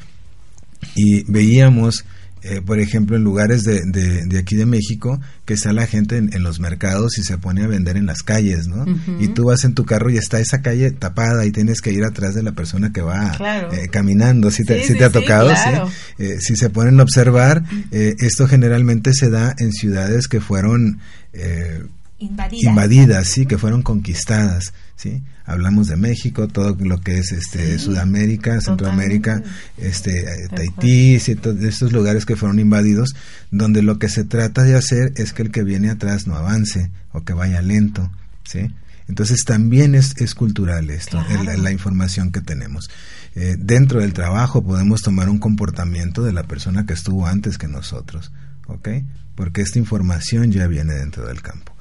[0.95, 2.05] y veíamos,
[2.41, 6.15] eh, por ejemplo, en lugares de, de, de aquí de México, que está la gente
[6.17, 8.85] en, en los mercados y se pone a vender en las calles, ¿no?
[9.19, 12.05] Y tú vas en tu carro y está esa calle tapada y tienes que ir
[12.05, 13.73] atrás de la persona que va Claro.
[13.73, 14.51] eh, caminando.
[14.51, 15.49] ¿Sí te, Sí, sí sí, te ha tocado?
[15.49, 15.89] claro.
[15.89, 16.23] ¿sí?
[16.23, 20.99] Eh, si se ponen a observar, eh, esto generalmente se da en ciudades que fueron...
[21.33, 21.83] eh,
[22.19, 22.69] Invadida.
[22.69, 25.23] invadidas, sí, que fueron conquistadas, sí.
[25.45, 29.41] Hablamos de México, todo lo que es este Sudamérica, Centroamérica,
[29.77, 33.15] este eh, Tahití, sí, todos estos lugares que fueron invadidos,
[33.49, 36.91] donde lo que se trata de hacer es que el que viene atrás no avance
[37.13, 38.11] o que vaya lento,
[38.43, 38.71] sí.
[39.07, 41.57] Entonces también es, es cultural esto, Claro.
[41.59, 42.89] la información que tenemos.
[43.35, 47.67] Eh, dentro del trabajo podemos tomar un comportamiento de la persona que estuvo antes que
[47.67, 48.31] nosotros,
[48.67, 48.89] ¿ok?
[49.33, 51.73] Porque esta información ya viene dentro del campo.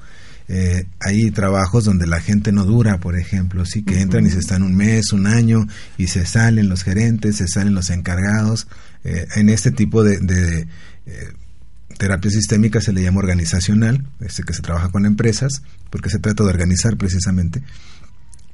[0.51, 4.39] Eh, hay trabajos donde la gente no dura, por ejemplo, sí que entran y se
[4.39, 8.67] están un mes, un año y se salen los gerentes, se salen los encargados.
[9.03, 10.67] Eh, en este tipo de, de,
[11.05, 11.27] eh,
[11.99, 16.43] terapia sistémica se le llama organizacional, este que se trabaja con empresas, porque se trata
[16.43, 17.61] de organizar precisamente.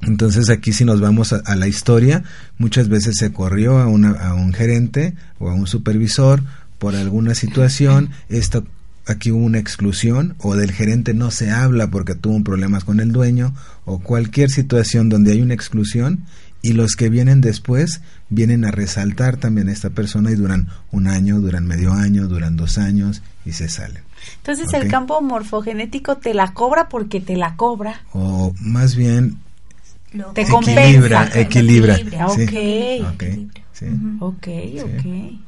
[0.02, 2.24] Entonces aquí si nos vamos a, la historia,
[2.58, 6.44] muchas veces se corrió a, una, a un gerente o a un supervisor
[6.78, 8.66] por alguna situación, esto
[9.08, 13.12] aquí hubo una exclusión o del gerente no se habla porque tuvo problemas con el
[13.12, 13.54] dueño
[13.86, 16.26] o cualquier situación donde hay una exclusión
[16.62, 21.08] y los que vienen después vienen a resaltar también a esta persona y duran un
[21.08, 24.04] año, duran medio año, duran dos años y se salen.
[24.38, 28.02] Entonces el campo morfogenético te la cobra porque te la cobra.
[28.14, 29.38] O más bien
[30.34, 31.98] te equilibra, equilibra.
[32.30, 33.06] Okay.
[33.74, 33.86] Sí.
[34.20, 34.48] ok,
[34.84, 35.45] ok.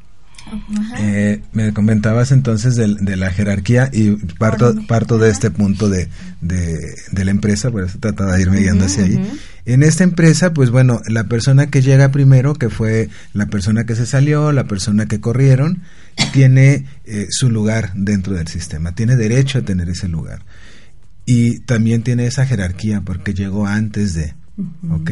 [0.99, 6.09] Eh, me comentabas entonces de, la jerarquía y parto, parto de este punto de,
[6.41, 9.39] de, la empresa, por eso trataba de irme guiando hacia ahí.
[9.65, 13.95] En esta empresa, pues bueno, la persona que llega primero, que fue la persona que
[13.95, 15.81] se salió, la persona que corrieron,
[16.31, 20.45] tiene eh, su lugar dentro del sistema, tiene derecho a tener ese lugar.
[21.25, 24.33] Y también tiene esa jerarquía porque llegó antes de,
[24.89, 25.11] ¿ok?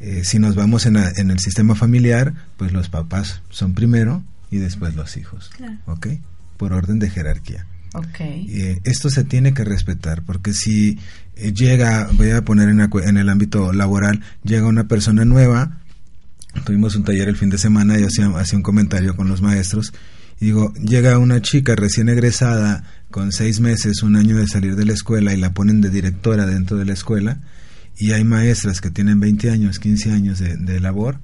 [0.00, 4.58] Eh, si nos vamos en, en, el sistema familiar, pues los papás son primero, y
[4.58, 5.50] después los hijos.
[5.86, 6.08] ¿Ok?
[6.56, 7.66] Por orden de jerarquía.
[7.94, 8.46] Okay.
[8.50, 10.98] Eh, esto se tiene que respetar porque si
[11.36, 15.78] eh, llega, voy a poner en, en, el ámbito laboral, llega una persona nueva,
[16.64, 19.94] tuvimos un taller el fin de semana y hacía, hacía un comentario con los maestros
[20.38, 24.84] y digo, llega una chica recién egresada con seis meses, un año de salir de
[24.84, 27.40] la escuela y la ponen de directora dentro de la escuela
[27.96, 31.20] y hay maestras que tienen 20 años, 15 años de, de labor,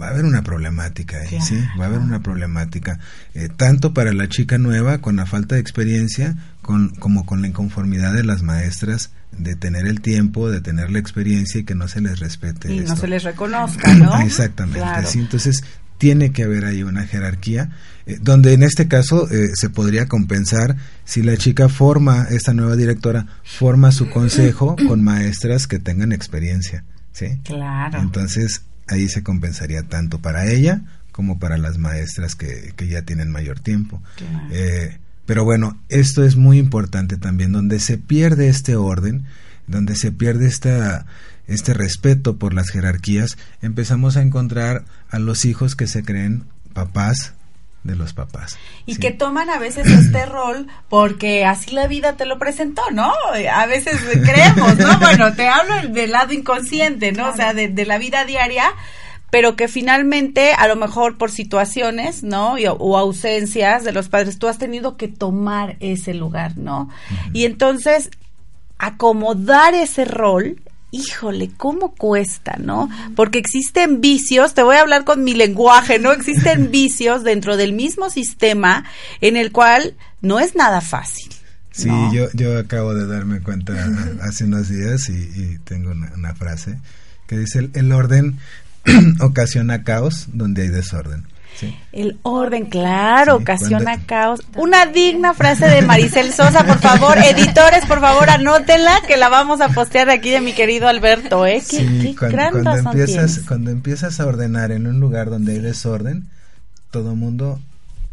[0.00, 1.58] va a haber una problemática ahí, ¿sí?
[1.78, 2.98] Va a haber una problemática,
[3.34, 7.48] eh, tanto para la chica nueva con la falta de experiencia, con, como con la
[7.48, 11.88] inconformidad de las maestras de tener el tiempo, de tener la experiencia y que no
[11.88, 12.72] se les respete.
[12.72, 14.20] Y no se les reconozca, ¿no?
[14.20, 14.80] Exactamente,
[15.14, 15.62] Entonces,
[15.98, 17.70] tiene que haber ahí una jerarquía,
[18.06, 22.74] eh, donde en este caso eh, se podría compensar si la chica forma, esta nueva
[22.74, 26.84] directora, forma su consejo con maestras que tengan experiencia.
[27.12, 27.40] ¿Sí?
[27.44, 28.00] Claro.
[28.00, 33.30] Entonces, ahí se compensaría tanto para ella como para las maestras que, que ya tienen
[33.30, 34.02] mayor tiempo.
[34.50, 39.24] Eh, pero bueno, esto es muy importante también, donde se pierde este orden,
[39.66, 41.06] donde se pierde esta,
[41.46, 47.34] este respeto por las jerarquías, empezamos a encontrar a los hijos que se creen papás
[47.82, 48.58] de los papás.
[48.86, 53.12] Y que toman a veces este rol porque así la vida te lo presentó, ¿no?
[53.52, 54.98] A veces creemos, ¿no?
[54.98, 57.30] Bueno, te hablo del lado inconsciente, ¿no?
[57.30, 58.72] O sea, de, la vida diaria,
[59.30, 62.54] pero que finalmente, a lo mejor por situaciones, ¿no?
[62.54, 66.90] o ausencias de los padres, tú has tenido que tomar ese lugar, ¿no?
[67.32, 68.10] Y entonces,
[68.78, 72.88] acomodar ese rol híjole, ¿cómo cuesta, no?
[73.14, 76.12] Porque existen vicios, te voy a hablar con mi lenguaje, ¿no?
[76.12, 78.84] Existen vicios dentro del mismo sistema
[79.20, 81.30] en el cual no es nada fácil.
[81.72, 83.72] Sí, yo, yo acabo de darme cuenta
[84.22, 86.78] hace unos días y, tengo una, frase
[87.26, 88.38] que dice, el orden
[89.20, 91.26] ocasiona caos donde hay desorden.
[91.92, 94.40] El orden, claro, ocasiona caos.
[94.56, 99.60] Una digna frase de Maricel Sosa, por favor, editores, por favor, anótenla, que la vamos
[99.60, 101.62] a postear aquí de mi querido Alberto, ¿eh?
[101.68, 106.28] Qué, cuando, empiezas, cuando empiezas a ordenar en un lugar donde hay desorden,
[106.90, 107.60] todo mundo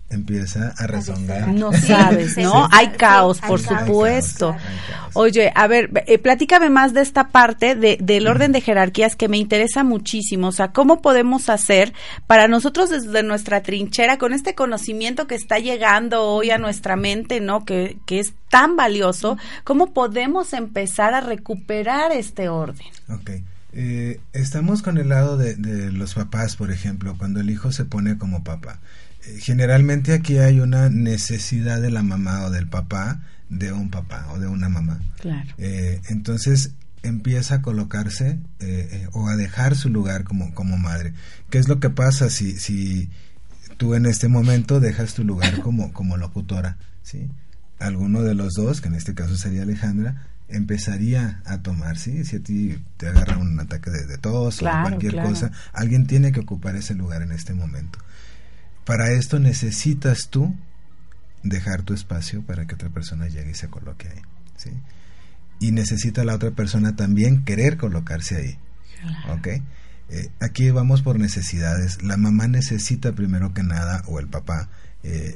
[0.09, 1.49] empieza a rezongar.
[1.49, 2.67] No sabes, ¿no?
[2.71, 4.55] hay caos, por supuesto.
[5.13, 9.27] Oye, a ver, eh, platícame más de esta parte de, del orden de jerarquías que
[9.27, 10.47] me interesa muchísimo.
[10.47, 11.93] O sea, ¿cómo podemos hacer
[12.25, 17.41] para nosotros desde nuestra trinchera, con este conocimiento que está llegando hoy a nuestra mente,
[17.41, 17.65] ¿no?
[17.65, 22.87] Que, que es tan valioso, ¿cómo podemos empezar a recuperar este orden?
[23.09, 23.31] Ok.
[23.73, 27.83] Eh, estamos con el lado de, de los papás, por ejemplo, cuando el hijo se
[27.83, 28.79] pone como papá
[29.39, 34.39] generalmente aquí hay una necesidad de la mamá o del papá de un papá o
[34.39, 34.99] de una mamá.
[35.19, 35.49] Claro.
[35.57, 36.71] Eh, entonces
[37.03, 41.13] empieza a colocarse eh, eh, o a dejar su lugar como, como madre.
[41.49, 43.09] ¿Qué es lo que pasa si, si
[43.77, 46.77] tú en este momento dejas tu lugar como, como locutora?
[47.03, 47.29] ¿sí?
[47.79, 52.23] Alguno de los dos, que en este caso sería Alejandra, empezaría a tomar, ¿sí?
[52.23, 56.39] Si a ti te agarra un ataque de, tos o cualquier cosa, alguien tiene que
[56.39, 57.99] ocupar ese lugar en este momento.
[58.87, 60.55] Para esto necesitas tú
[61.43, 64.21] dejar tu espacio para que otra persona llegue y se coloque ahí.
[64.55, 64.69] ¿sí?
[65.59, 68.59] Y necesita la otra persona también querer colocarse ahí.
[70.09, 72.01] Eh, aquí vamos por necesidades.
[72.01, 74.69] La mamá necesita primero que nada, o el papá,
[75.03, 75.35] eh,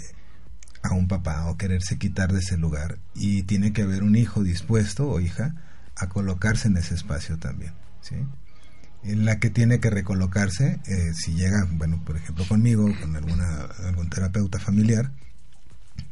[0.81, 2.99] a un papá, o quererse quitar de ese lugar.
[3.15, 5.55] Y tiene que haber un hijo dispuesto o hija
[5.97, 7.73] a colocarse en ese espacio también.
[7.99, 8.15] ¿sí?
[9.03, 13.65] En la que tiene que recolocarse, eh, si llega, bueno, por ejemplo conmigo, con alguna,
[13.85, 15.11] algún terapeuta familiar,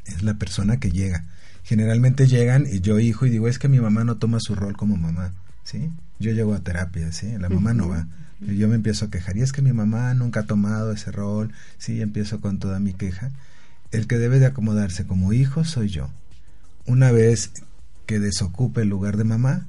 [0.05, 1.25] es la persona que llega.
[1.63, 4.75] Generalmente llegan y yo hijo y digo, es que mi mamá no toma su rol
[4.75, 5.33] como mamá,
[5.63, 5.91] ¿sí?
[6.19, 7.37] Yo llego a terapia, ¿sí?
[7.37, 8.07] La mamá no va.
[8.41, 9.37] Y yo me empiezo a quejar.
[9.37, 12.01] Y es que mi mamá nunca ha tomado ese rol, ¿sí?
[12.01, 13.31] Empiezo con toda mi queja.
[13.91, 16.09] El que debe de acomodarse como hijo soy yo.
[16.85, 17.51] Una vez
[18.05, 19.67] que desocupe el lugar de mamá,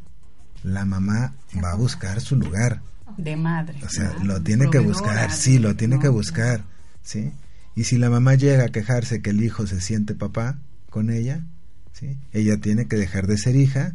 [0.63, 2.81] la mamá va a buscar su lugar.
[3.17, 3.79] De madre.
[3.85, 6.65] O sea, lo tiene que buscar, sí, lo tiene que buscar,
[7.03, 7.33] ¿sí?
[7.75, 10.59] Y si la mamá llega a quejarse que el hijo se siente papá
[10.89, 11.45] con ella,
[11.93, 12.17] ¿sí?
[12.33, 13.95] Ella tiene que dejar de ser hija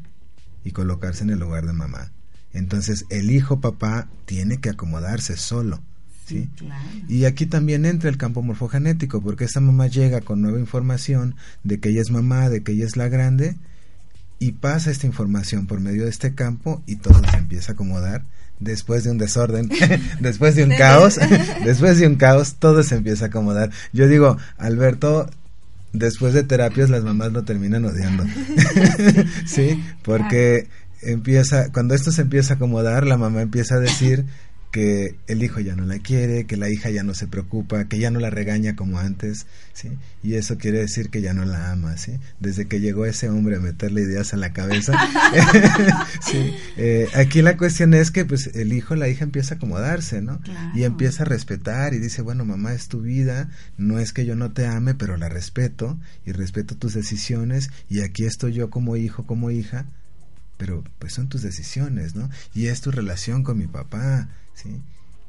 [0.63, 2.11] y colocarse en el lugar de mamá.
[2.53, 5.81] Entonces, el hijo papá tiene que acomodarse solo.
[6.25, 6.49] ¿sí?
[7.07, 11.79] Y aquí también entra el campo morfogenético, porque esa mamá llega con nueva información de
[11.79, 13.57] que ella es mamá, de que ella es la grande,
[14.39, 18.25] y pasa esta información por medio de este campo y todo se empieza a acomodar
[18.59, 19.69] después de un desorden,
[20.19, 21.19] después de un caos,
[21.63, 23.71] después de un caos, todo se empieza a acomodar.
[23.93, 25.29] Yo digo, Alberto,
[25.93, 28.25] después de terapias las mamás lo terminan odiando.
[29.45, 30.67] sí, porque
[31.01, 34.25] empieza, cuando esto se empieza a acomodar, la mamá empieza a decir
[34.75, 37.97] que el hijo ya no la quiere, que la hija ya no se preocupa, que
[37.97, 39.87] ya no la regaña como antes, ¿sí?
[40.21, 42.19] Y eso quiere decir que ya no la ama, ¿sí?
[42.41, 44.91] Desde que llegó ese hombre a meterle ideas a la cabeza.
[46.21, 46.53] sí.
[46.75, 50.41] Eh, aquí la cuestión es que pues el hijo, la hija empieza a acomodarse, ¿no?
[50.73, 54.35] Y empieza a respetar y dice, bueno, mamá, es tu vida, no es que yo
[54.35, 58.97] no te ame, pero la respeto y respeto tus decisiones y aquí estoy yo como
[58.97, 59.85] hijo, como hija,
[60.57, 62.29] pero pues son tus decisiones, ¿no?
[62.53, 64.81] Y es tu relación con mi papá, ¿sí?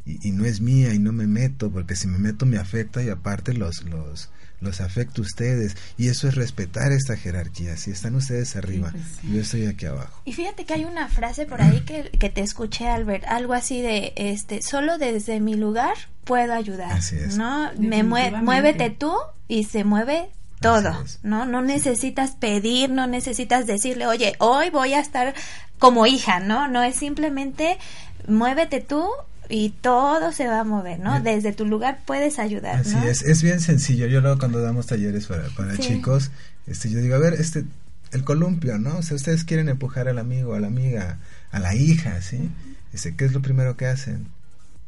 [0.04, 3.08] Y, no es mía y no me meto, porque si me meto me afecta y
[3.08, 5.76] aparte los, los, los afecta a ustedes.
[5.98, 7.76] Y eso es respetar esta jerarquía.
[7.76, 10.22] Si están ustedes arriba, pues yo estoy aquí abajo.
[10.24, 13.82] Y fíjate que hay una frase por ahí que, que te escuché, Albert, algo así
[13.82, 16.92] de, este, solo desde mi lugar puedo ayudar.
[16.92, 17.36] Así es.
[17.36, 17.72] ¿No?
[17.76, 19.12] Me muévete tú
[19.48, 20.30] y se mueve
[20.60, 21.46] todo, ¿no?
[21.46, 25.34] No necesitas pedir, no necesitas decirle, oye, hoy voy a estar
[25.78, 26.68] como hija, ¿no?
[26.68, 27.78] No es simplemente
[28.26, 29.08] muévete tú
[29.48, 31.20] y todo se va a mover, ¿no?
[31.20, 32.80] Desde tu lugar puedes ayudar.
[32.80, 34.06] Así es, es bien sencillo.
[34.06, 36.30] Yo luego cuando damos talleres para, para chicos,
[36.66, 37.64] este, yo digo, a ver, este,
[38.12, 38.98] el columpio, ¿no?
[38.98, 41.18] O sea, ustedes quieren empujar al amigo, a la amiga,
[41.52, 42.50] a la hija, ¿sí?
[42.92, 44.28] Dice, ¿qué es lo primero que hacen?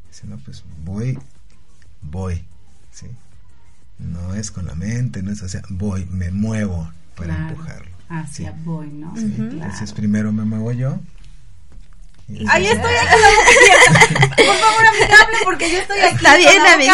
[0.09, 1.17] Dice, no, pues voy,
[2.01, 2.43] voy,
[2.91, 3.07] ¿sí?
[3.99, 7.89] No es con la mente, no es, o sea, voy, me muevo para empujarlo.
[8.09, 9.13] Hacia voy, ¿no?
[9.15, 10.99] Sí, Entonces primero me muevo yo,
[12.47, 14.25] Ahí estoy aquí.
[14.45, 16.15] Por favor, amigable, porque yo estoy aquí.
[16.15, 16.93] Está bien, amiga.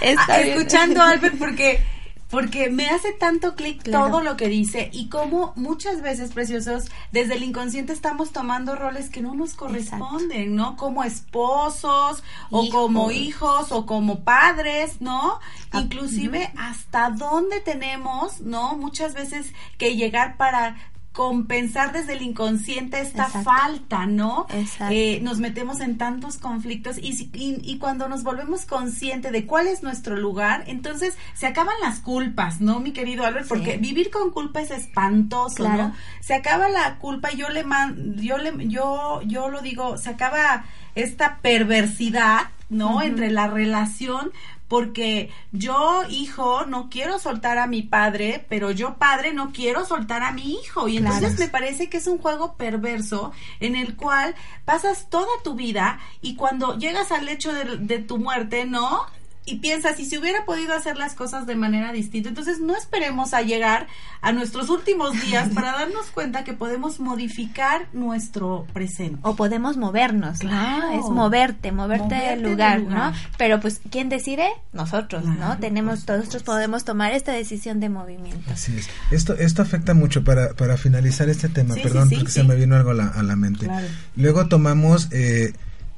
[0.00, 1.82] Está escuchando a Albert porque
[2.30, 7.34] porque me hace tanto clic todo lo que dice y como muchas veces, preciosos, desde
[7.34, 10.76] el inconsciente estamos tomando roles que no nos corresponden, ¿no?
[10.76, 15.40] Como esposos o como hijos o como padres, ¿no?
[15.72, 18.76] Ah, Inclusive hasta dónde tenemos, ¿no?
[18.76, 20.76] Muchas veces que llegar para
[21.12, 24.46] compensar desde el inconsciente esta falta, ¿no?
[24.90, 29.82] Eh, nos metemos en tantos conflictos y, y, cuando nos volvemos conscientes de cuál es
[29.82, 33.48] nuestro lugar, entonces se acaban las culpas, ¿no, mi querido Albert?
[33.48, 35.92] Porque vivir con culpa es espantoso, ¿no?
[36.20, 40.64] Se acaba la culpa yo le man, yo le yo yo lo digo, se acaba
[40.94, 43.02] esta perversidad, ¿no?
[43.02, 44.30] Entre la relación
[44.70, 50.22] porque yo, hijo, no quiero soltar a mi padre, pero yo, padre, no quiero soltar
[50.22, 50.86] a mi hijo.
[50.86, 55.56] Y entonces me parece que es un juego perverso en el cual pasas toda tu
[55.56, 59.06] vida y cuando llegas al hecho de, de tu muerte, ¿no?
[59.46, 63.34] Y piensas, si se hubiera podido hacer las cosas de manera distinta, entonces no esperemos
[63.34, 63.88] a llegar
[64.20, 69.18] a nuestros últimos días para darnos cuenta que podemos modificar nuestro presente.
[69.22, 70.92] O podemos movernos, ¿no?
[70.92, 73.12] Es moverte, moverte, del lugar, ¿no?
[73.38, 74.48] Pero pues, ¿quién decide?
[74.72, 75.58] Nosotros, ¿no?
[75.58, 78.50] Tenemos, nosotros podemos tomar esta decisión de movimiento.
[78.52, 78.88] Así es.
[79.10, 82.90] Esto, esto afecta mucho para, para finalizar este tema, perdón, porque se me vino algo
[82.90, 83.68] a la, a la mente.
[84.16, 85.08] Luego tomamos...
[85.12, 85.54] Eh,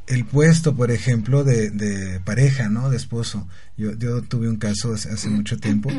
[0.06, 2.90] el puesto, por ejemplo, de, de pareja, ¿no?
[2.90, 3.48] De esposo.
[3.76, 5.90] Yo, yo tuve un caso hace, mucho tiempo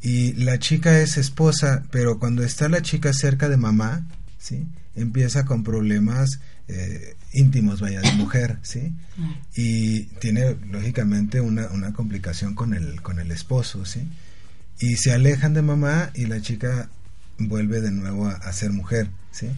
[0.00, 4.06] y la chica es esposa, pero cuando está la chica cerca de mamá,
[4.38, 4.66] ¿sí?
[4.94, 8.94] Empieza con problemas eh, íntimos, vaya, de mujer, ¿sí?
[9.56, 14.08] Y tiene, lógicamente, una, una complicación con el, con el esposo, ¿sí?
[14.78, 16.88] Y se alejan de mamá y la chica
[17.38, 19.48] vuelve de nuevo a, a ser mujer, ¿sí?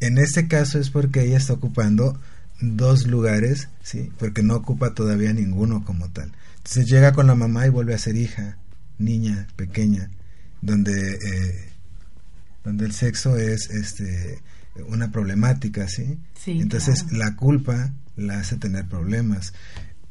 [0.00, 2.18] En este caso es porque ella está ocupando
[2.76, 4.10] dos lugares, ¿sí?
[4.18, 6.32] Porque no ocupa todavía ninguno como tal.
[6.58, 8.56] Entonces llega con la mamá y vuelve a ser hija,
[8.98, 10.10] niña, pequeña,
[10.62, 11.68] donde, eh,
[12.64, 14.40] donde el sexo es este,
[14.88, 16.18] una problemática, ¿sí?
[16.46, 19.52] Entonces la culpa la hace tener problemas.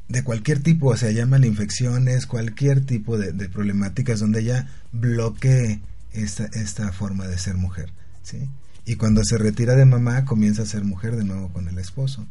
[0.06, 5.80] de cualquier tipo, o sea, llámale infecciones, cualquier tipo de, de problemáticas donde ella bloquee
[6.12, 7.90] esta, esta forma de ser mujer,
[8.22, 8.48] ¿sí?
[8.86, 12.26] Y cuando se retira de mamá, comienza a ser mujer de nuevo con el esposo,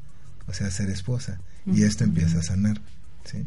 [0.47, 2.81] o sea, ser esposa, y esto empieza a sanar,
[3.23, 3.45] ¿sí?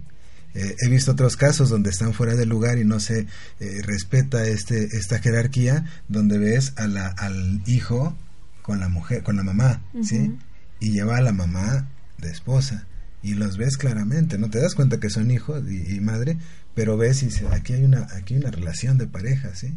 [0.54, 3.26] Eh, he visto otros casos donde están fuera de lugar y no se
[3.60, 8.16] eh, respeta este, esta jerarquía, donde ves a la, al hijo
[8.62, 10.34] con la mujer, con la mamá, ¿sí?
[10.80, 11.88] Y lleva a la mamá
[12.18, 12.86] de esposa
[13.22, 16.38] y los ves claramente, no te das cuenta que son hijos y, madre,
[16.74, 19.74] pero ves y dices, aquí hay una aquí hay una relación de pareja, ¿sí?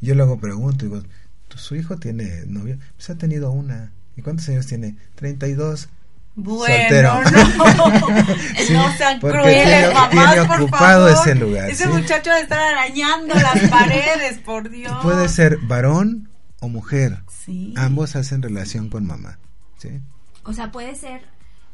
[0.00, 1.02] Yo luego pregunto, digo,
[1.54, 2.78] ¿su hijo tiene novia?
[2.96, 3.92] Pues ha tenido una.
[4.16, 4.96] ¿Y cuántos años tiene?
[5.14, 5.88] 32.
[6.40, 7.88] Bueno, no,
[8.70, 11.68] no sean crueles, mamás, tiene ocupado ese lugar.
[11.68, 14.96] Ese muchacho debe estar arañando las paredes, por Dios.
[15.02, 16.30] Puede ser varón
[16.60, 17.18] o mujer.
[17.44, 17.74] Sí.
[17.76, 19.40] Ambos hacen relación con mamá,
[19.78, 20.00] ¿sí?
[20.44, 21.22] O sea, puede ser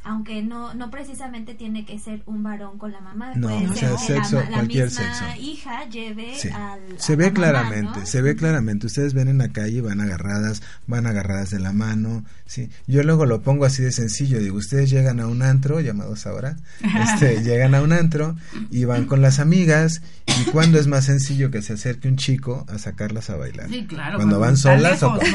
[0.05, 3.97] aunque no no precisamente tiene que ser un varón con la mamá no o sea,
[3.99, 5.41] sexo, la, cualquier misma sexo.
[5.41, 8.87] hija lleve al se ve claramente se ve claramente.
[8.87, 13.27] Ustedes ven en la calle van agarradas van agarradas de la mano sí yo luego
[13.27, 16.57] lo pongo así de sencillo digo ustedes llegan a un antro llamados ahora
[17.05, 18.37] este llegan a un antro
[18.71, 22.67] y van con las amigas y cuando es más sencillo que se acerque un chico
[22.69, 23.69] a sacarlas a bailar.
[23.69, 25.29] Sí, claro, cuando, van solas o pues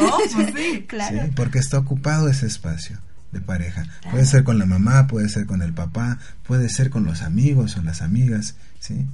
[0.56, 1.24] sí, claro.
[1.24, 3.00] sí, porque está ocupado ese espacio
[3.32, 3.86] de pareja.
[4.12, 7.78] Puede ser con la mamá, puede ser con el papá, puede ser con los amigos
[7.78, 9.06] o las amigas, ¿sí?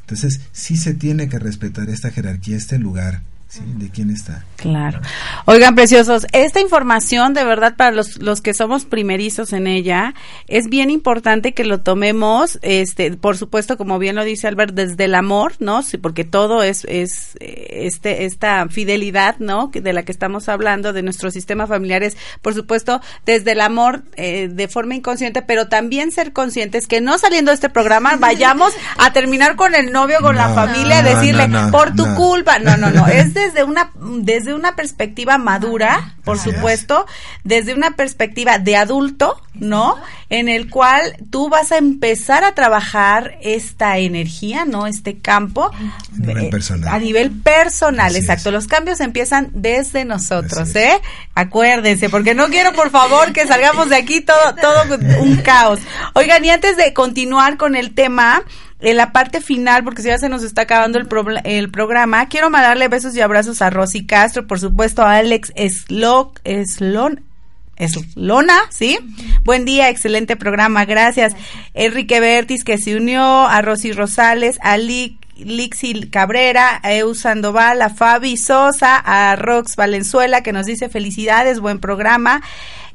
[0.00, 3.60] Entonces, sí se tiene que respetar esta jerarquía, este lugar, ¿sí?
[3.64, 4.44] ¿De quién está?
[4.56, 5.00] Claro.
[5.46, 10.14] Oigan, preciosos, esta información, de verdad, para los, los que somos primerizos en ella,
[10.48, 15.04] es bien importante que lo tomemos, este, por supuesto, como bien lo dice Albert, desde
[15.04, 15.82] el amor, ¿no?
[15.82, 19.70] Sí, porque todo es, es, este, esta fidelidad, ¿no?
[19.72, 24.48] De la que estamos hablando, de nuestros sistemas familiares, por supuesto, desde el amor, eh,
[24.50, 29.12] de forma inconsciente, pero también ser conscientes que no saliendo de este programa vayamos a
[29.12, 33.37] terminar con el novio, con la familia, decirle, por tu culpa, no, no, no, es
[33.38, 37.06] desde una, desde una perspectiva madura, por supuesto,
[37.44, 39.96] desde una perspectiva de adulto, ¿no?
[40.30, 41.00] En el cual
[41.30, 44.86] tú vas a empezar a trabajar esta energía, ¿no?
[44.86, 45.70] Este campo.
[45.72, 46.94] A nivel eh, personal.
[46.94, 48.50] A nivel personal, exacto.
[48.50, 51.00] Los cambios empiezan desde nosotros, ¿eh?
[51.34, 55.80] Acuérdense, porque no quiero, por favor, que salgamos de aquí todo, todo un caos.
[56.14, 58.42] Oigan, y antes de continuar con el tema,
[58.80, 61.08] en la parte final, porque si ya se nos está acabando el,
[61.44, 66.40] el programa, quiero mandarle besos y abrazos a Rosy Castro, por supuesto a Alex Slock,
[67.78, 68.98] Slon, Lona, ¿sí?
[69.44, 71.34] Buen día, excelente programa, gracias.
[71.74, 77.90] Enrique Bertis que se unió, a Rosy Rosales, a Lixi Cabrera, a Eu Sandoval, a
[77.90, 82.42] Fabi Sosa, a Rox Valenzuela que nos dice felicidades, buen programa.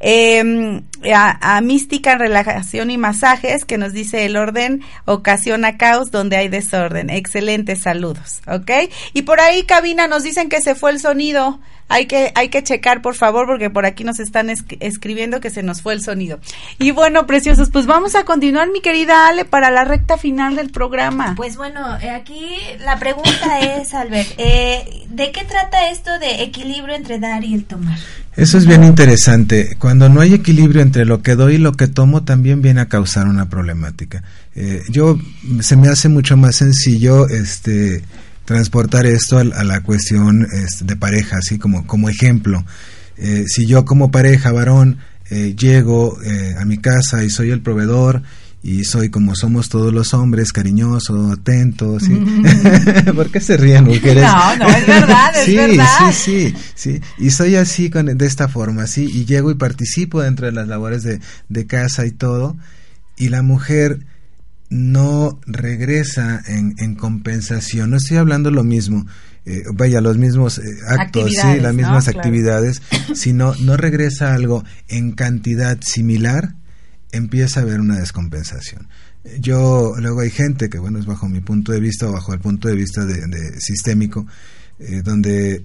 [0.06, 0.82] Eh,
[1.14, 6.49] a, Mística en Relajación y Masajes, que nos dice el orden ocasiona caos donde hay
[6.49, 7.10] desorden.
[7.10, 8.72] Excelentes saludos, ¿ok?
[9.14, 11.60] Y por ahí, cabina, nos dicen que se fue el sonido.
[11.89, 15.64] Hay que, hay que checar, por favor, porque por aquí nos están escribiendo que se
[15.64, 16.39] nos fue el sonido.
[16.80, 20.70] Y bueno, preciosos, pues vamos a continuar, mi querida Ale, para la recta final del
[20.70, 21.34] programa.
[21.38, 26.95] Pues bueno, eh, aquí la pregunta es, Albert, eh, ¿de qué trata esto de equilibrio
[26.95, 27.99] entre dar y el tomar?
[28.36, 29.75] Eso es bien interesante.
[29.77, 32.88] Cuando no hay equilibrio entre lo que doy y lo que tomo, también viene a
[32.88, 34.23] causar una problemática.
[34.55, 35.19] Eh, yo
[35.61, 38.01] se me hace mucho más sencillo, este,
[38.45, 42.65] transportar esto a, la cuestión este, de pareja, así como como ejemplo.
[43.17, 44.97] Eh, si yo como pareja varón
[45.29, 46.17] eh, llego
[46.59, 48.23] a mi casa y soy el proveedor
[48.66, 52.14] y soy como somos todos los hombres, cariñoso, atento, ¿sí?
[53.14, 54.24] ¿Por qué se ríen mujeres?
[54.24, 56.14] No, no, es verdad, es sí, verdad.
[56.14, 59.03] Sí, sí, sí, y soy así con, de esta forma, ¿sí?
[59.14, 62.55] Y llego y participo dentro de las labores de, de casa y todo,
[63.18, 63.99] y la mujer
[64.70, 69.05] no regresa en, en compensación, no estoy hablando lo mismo,
[69.45, 72.82] eh, vaya, los mismos eh, actos, sí, las mismas actividades,
[73.14, 76.55] sino no regresa algo en cantidad similar
[77.14, 78.89] empieza a haber una descompensación.
[79.39, 82.39] Yo, luego hay gente que, bueno, es bajo mi punto de vista o bajo el
[82.39, 84.28] punto de vista de, sistémico,
[84.80, 85.64] eh, donde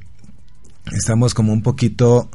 [0.92, 2.30] estamos como un poquito,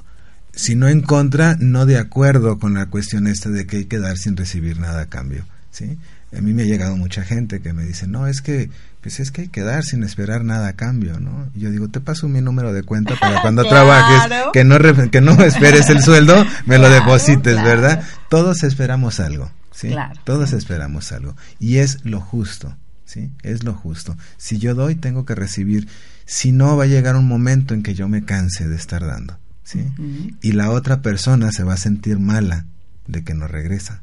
[0.53, 3.99] si no en contra, no de acuerdo con la cuestión esta de que hay que
[3.99, 5.97] dar sin recibir nada a cambio, ¿sí?
[6.37, 8.69] A mí me ha llegado mucha gente que me dice, no, es que
[9.03, 11.49] pues es que hay que dar sin esperar nada a cambio, ¿no?
[11.53, 14.77] Y yo digo, te paso mi número de cuenta para cuando trabajes, que no,
[15.11, 18.01] que no esperes el sueldo, me lo deposites, ¿verdad?
[18.29, 19.93] Todos esperamos algo, ¿sí?
[20.23, 21.35] Todos esperamos algo.
[21.59, 23.29] Y es lo justo, ¿sí?
[23.43, 24.15] Es lo justo.
[24.37, 25.89] Si yo doy, tengo que recibir.
[26.25, 29.37] Si no, va a llegar un momento en que yo me canse de estar dando,
[29.65, 29.85] ¿sí?
[30.41, 32.65] Y la otra persona se va a sentir mala
[33.05, 34.02] de que no regresa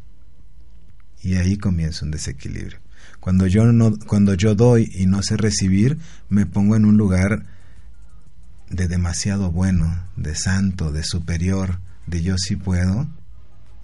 [1.23, 2.79] y ahí comienza un desequilibrio.
[3.21, 5.99] Cuando yo no cuando yo doy y no sé recibir,
[6.29, 7.47] me pongo en un lugar
[8.71, 13.09] de demasiado bueno, de santo, de superior, de yo sí puedo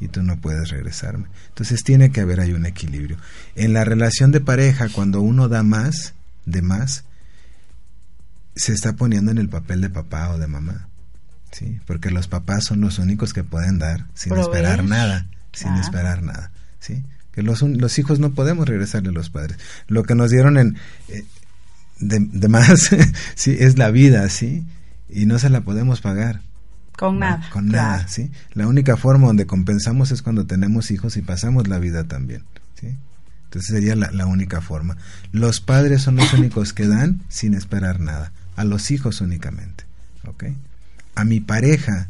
[0.00, 1.28] y tú no puedes regresarme.
[1.48, 3.18] Entonces tiene que haber ahí un equilibrio.
[3.54, 6.14] En la relación de pareja, cuando uno da más,
[6.44, 7.04] de más,
[8.54, 10.88] se está poniendo en el papel de papá o de mamá.
[11.50, 11.80] ¿sí?
[11.86, 16.52] Porque los papás son los únicos que pueden dar sin esperar nada, sin esperar nada.
[16.78, 17.04] ¿sí?
[17.36, 19.58] Que los, los hijos no podemos regresarle a los padres.
[19.86, 20.76] Lo que nos dieron en...
[21.08, 21.24] Eh,
[22.00, 22.90] de, más,
[23.34, 24.64] sí, es la vida, ¿sí?
[25.08, 26.40] Y no se la podemos pagar.
[26.96, 27.48] Con nada.
[27.52, 28.30] Con nada, ¿sí?
[28.54, 32.42] La única forma donde compensamos es cuando tenemos hijos y pasamos la vida también,
[32.80, 32.96] ¿sí?
[33.44, 34.96] Entonces sería la, la única forma.
[35.30, 38.32] Los padres son los únicos que dan sin esperar nada.
[38.56, 39.84] A los hijos únicamente,
[40.26, 40.44] ¿ok?
[41.14, 42.08] A mi pareja,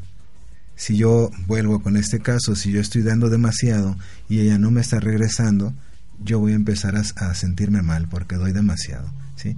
[0.76, 3.96] si yo vuelvo con este caso, si yo estoy dando demasiado
[4.28, 5.74] y ella no me está regresando,
[6.22, 9.56] yo voy a empezar a, a sentirme mal porque doy demasiado, ¿sí?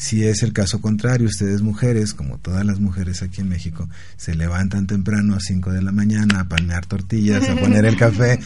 [0.00, 4.34] Si es el caso contrario, ustedes mujeres, como todas las mujeres aquí en México, se
[4.34, 8.38] levantan temprano a 5 de la mañana a palmear tortillas, a poner el café,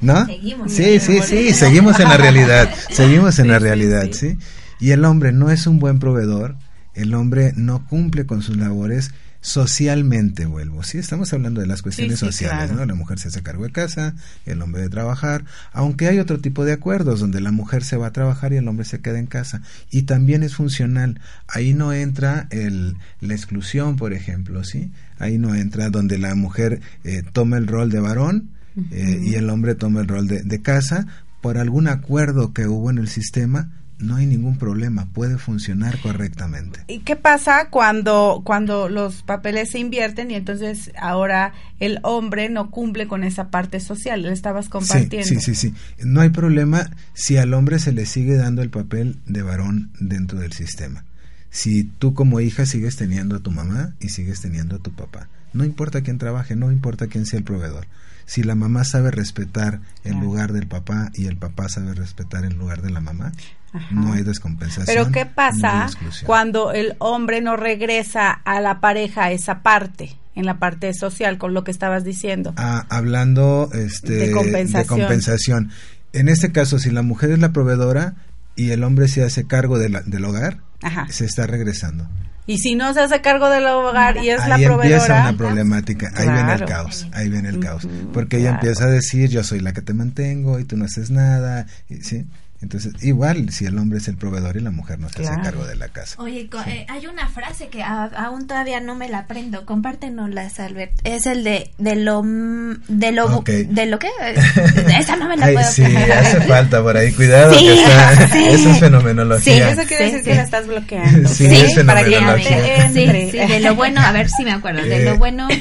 [0.00, 0.26] ¿no?
[0.26, 0.72] Seguimos.
[0.72, 4.36] Sí, sí, sí, seguimos en la realidad, seguimos en la realidad, ¿sí?
[4.80, 6.56] Y el hombre no es un buen proveedor,
[6.94, 9.12] el hombre no cumple con sus labores,
[9.46, 10.82] socialmente vuelvo.
[10.82, 12.80] Sí, estamos hablando de las cuestiones Sí, sí, sociales, claro.
[12.80, 12.84] ¿no?
[12.84, 16.64] La mujer se hace cargo de casa, el hombre de trabajar, aunque hay otro tipo
[16.64, 19.26] de acuerdos donde la mujer se va a trabajar y el hombre se queda en
[19.26, 21.20] casa y también es funcional.
[21.46, 24.90] Ahí no entra el, la exclusión, por ejemplo, ¿sí?
[25.20, 28.50] Ahí no entra donde la mujer eh, toma el rol de varón
[28.90, 31.06] eh, y el hombre toma el rol de, de casa
[31.40, 33.70] por algún acuerdo que hubo en el sistema.
[33.98, 36.80] No hay ningún problema, puede funcionar correctamente.
[36.86, 42.70] ¿Y qué pasa cuando, cuando los papeles se invierten y entonces ahora el hombre no
[42.70, 44.22] cumple con esa parte social?
[44.22, 45.26] Le estabas compartiendo.
[45.26, 46.04] Sí, sí, sí, sí.
[46.04, 50.40] No hay problema si al hombre se le sigue dando el papel de varón dentro
[50.40, 51.04] del sistema.
[51.48, 55.28] Si tú como hija sigues teniendo a tu mamá y sigues teniendo a tu papá.
[55.54, 57.86] No importa quién trabaje, no importa quién sea el proveedor.
[58.26, 60.20] Si la mamá sabe respetar el Claro.
[60.26, 63.32] lugar del papá y el papá sabe respetar el lugar de la mamá,
[63.72, 63.86] Ajá.
[63.94, 64.86] no hay descompensación.
[64.86, 65.88] Pero ¿qué pasa
[66.24, 71.54] cuando el hombre no regresa a la pareja esa parte, en la parte social, con
[71.54, 72.52] lo que estabas diciendo?
[72.56, 74.98] Ah, hablando este, De compensación.
[75.00, 75.70] compensación.
[76.12, 78.14] En este caso, si la mujer es la proveedora
[78.56, 81.06] y el hombre se hace cargo de la- del hogar, Ajá.
[81.10, 82.08] se está regresando.
[82.46, 85.36] Y si no se hace cargo del hogar y es ahí la empieza proveedora, una
[85.36, 88.66] problemática, ahí viene el caos, ahí viene el caos, porque ella claro.
[88.68, 91.96] empieza a decir yo soy la que te mantengo y tú no haces nada, y-
[92.02, 92.24] ¿sí?
[92.62, 95.34] Entonces, igual si el hombre es el proveedor y la mujer no se Claro.
[95.34, 96.16] hace cargo de la casa.
[96.20, 99.66] Oye, co- eh, hay una frase que a- aún todavía no me la aprendo.
[99.66, 100.92] Compártenoslas, Albert.
[101.04, 103.48] Es el de de lo mm, de lo Ok.
[103.50, 104.08] de lo que
[104.98, 108.28] esa no me la Ay, puedo sí, hace falta por ahí, cuidado Sí, que está,
[108.32, 108.44] sí.
[108.48, 109.70] eso es fenomenología.
[109.70, 110.30] eso quiere Sí, decir sí.
[110.30, 111.28] que la estás bloqueando.
[111.28, 112.90] Sí, Sí, es para que fenomenología.
[112.92, 113.30] Sí, Entre.
[113.30, 115.56] sí, de lo bueno, a ver si me acuerdo, de Eh, lo bueno, Ya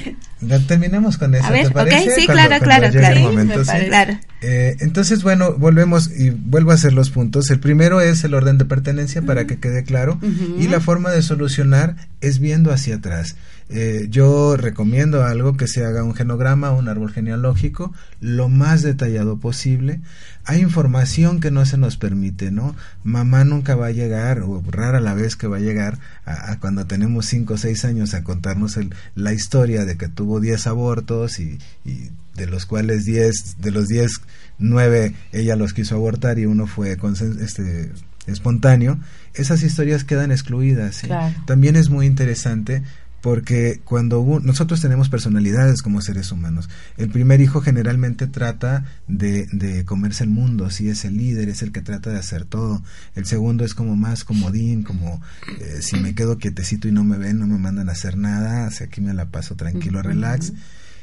[0.68, 2.12] terminemos con eso, A ver, ¿te ok, parece?
[2.16, 3.72] sí, Cuando- claro, cuando claro, Sí, momento, sí.
[3.88, 4.20] claro.
[4.41, 7.50] Eh, entonces, bueno, volvemos y vuelvo a hacer los puntos.
[7.50, 10.20] El primero es el orden de pertenencia para que quede claro
[10.60, 13.36] y la forma de solucionar es viendo hacia atrás.
[13.68, 17.91] Eh, yo recomiendo algo que se haga un genograma, un árbol genealógico,
[18.22, 20.01] lo más detallado posible.
[20.45, 22.76] Hay información que no se nos permite, ¿no?
[23.03, 26.59] Mamá nunca va a llegar, o rara la vez que va a llegar, a, a
[26.59, 30.68] cuando tenemos 5 o 6 años a contarnos el- la historia de que tuvo 10
[30.68, 34.11] abortos y, y de los cuales 10, de los 10,
[34.59, 36.97] 9 ella los quiso abortar y uno fue
[37.41, 37.91] este,
[38.28, 38.99] espontáneo.
[39.34, 40.95] Esas historias quedan excluidas.
[40.97, 41.07] ¿sí?
[41.07, 41.36] Claro.
[41.47, 42.84] También es muy interesante
[43.26, 49.47] porque cuando un- nosotros tenemos personalidades como seres humanos, el primer hijo generalmente trata de,
[49.51, 52.84] de comerse el mundo, sí es el líder, es el que trata de hacer todo.
[53.15, 55.23] El segundo es como más comodín, como
[55.59, 58.67] eh, si me quedo quietecito y no me ven, no me mandan a hacer nada,
[58.67, 60.53] así aquí me la paso tranquilo, relax.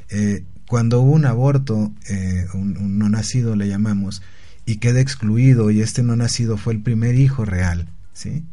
[0.08, 4.22] Eh, cuando hubo un aborto, eh, un, un no nacido le llamamos,
[4.64, 8.44] y queda excluido y este no nacido fue el primer hijo real, ¿sí?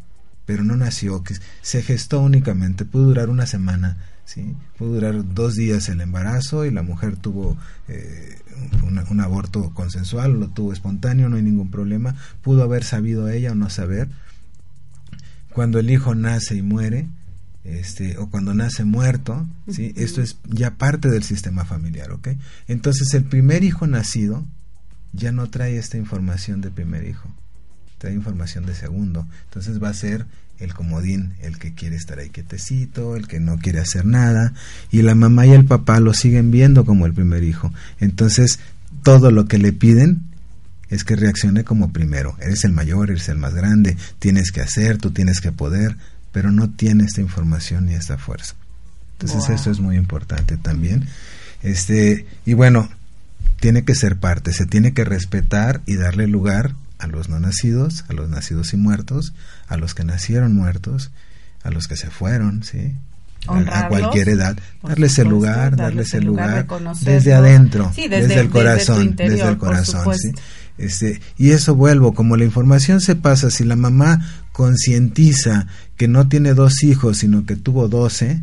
[0.49, 4.55] Pero no nació, que se gestó únicamente, pudo durar una semana, ¿sí?
[4.79, 7.55] Pudo durar dos días el embarazo y la mujer tuvo
[7.87, 8.39] eh,
[8.81, 13.51] un, un aborto consensual, lo tuvo espontáneo, no hay ningún problema, pudo haber sabido ella
[13.51, 14.09] o no saber.
[15.53, 17.07] Cuando el hijo nace y muere,
[17.63, 19.93] este, o cuando nace muerto, ¿sí?
[19.97, 22.29] Esto es ya parte del sistema familiar, ¿ok?
[22.67, 24.43] Entonces el primer hijo nacido
[25.13, 27.29] ya no trae esta información de primer hijo,
[27.99, 29.27] trae información de segundo.
[29.45, 30.25] Entonces va a ser
[30.59, 34.53] el comodín, el que quiere estar ahí quietecito, el que no quiere hacer nada,
[34.91, 37.71] y la mamá y el papá lo siguen viendo como el primer hijo.
[37.99, 38.59] Entonces
[39.03, 40.23] todo lo que le piden
[40.89, 42.35] es que reaccione como primero.
[42.41, 45.95] Eres el mayor, eres el más grande, tienes que hacer, tú tienes que poder,
[46.31, 48.55] pero no tiene esta información ni esta fuerza.
[49.19, 51.05] Entonces esto es muy importante también.
[51.61, 52.89] Este, y bueno,
[53.59, 58.05] tiene que ser parte, se tiene que respetar y darle lugar a los no nacidos,
[58.09, 59.33] a los nacidos y muertos,
[59.67, 61.11] a los que nacieron muertos,
[61.63, 62.95] a los que se fueron, ¿sí?
[63.47, 66.67] a, cualquier edad, darles el lugar, darles el lugar,
[67.01, 70.31] desde adentro, desde, el corazón, desde, el corazón, ¿sí?
[70.77, 76.27] Este, y eso vuelvo, como la información se pasa, si la mamá concientiza que no
[76.27, 78.41] tiene dos hijos, sino que tuvo doce,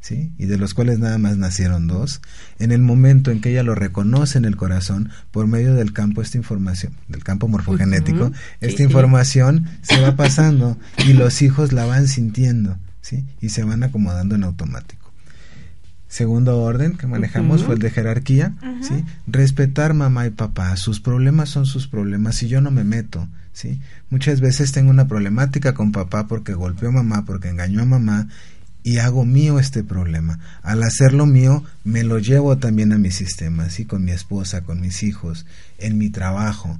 [0.00, 0.32] ¿sí?
[0.38, 2.20] y de los cuales nada más nacieron dos,
[2.58, 6.22] en el momento en que ella lo reconoce en el corazón, por medio del campo,
[6.22, 12.08] esta información, del campo morfogenético, esta información se va pasando y los hijos la van
[12.08, 13.24] sintiendo, ¿sí?
[13.40, 15.00] y se van acomodando en automático.
[16.08, 19.04] Segundo orden que manejamos fue el de jerarquía, ¿sí?
[19.28, 23.80] Respetar mamá y papá, sus problemas son sus problemas y yo no me meto, ¿sí?
[24.10, 28.26] Muchas veces tengo una problemática con papá porque golpeó a mamá, porque engañó a mamá
[28.82, 30.38] y hago mío este problema.
[30.62, 34.80] Al hacerlo mío, me lo llevo también a mi sistema, así con mi esposa, con
[34.80, 35.46] mis hijos,
[35.78, 36.78] en mi trabajo.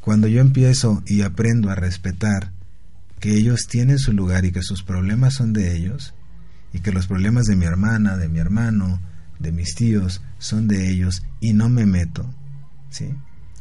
[0.00, 2.52] Cuando yo empiezo y aprendo a respetar
[3.20, 6.14] que ellos tienen su lugar y que sus problemas son de ellos,
[6.72, 9.00] y que los problemas de mi hermana, de mi hermano,
[9.38, 12.28] de mis tíos son de ellos y no me meto,
[12.90, 13.14] ¿sí?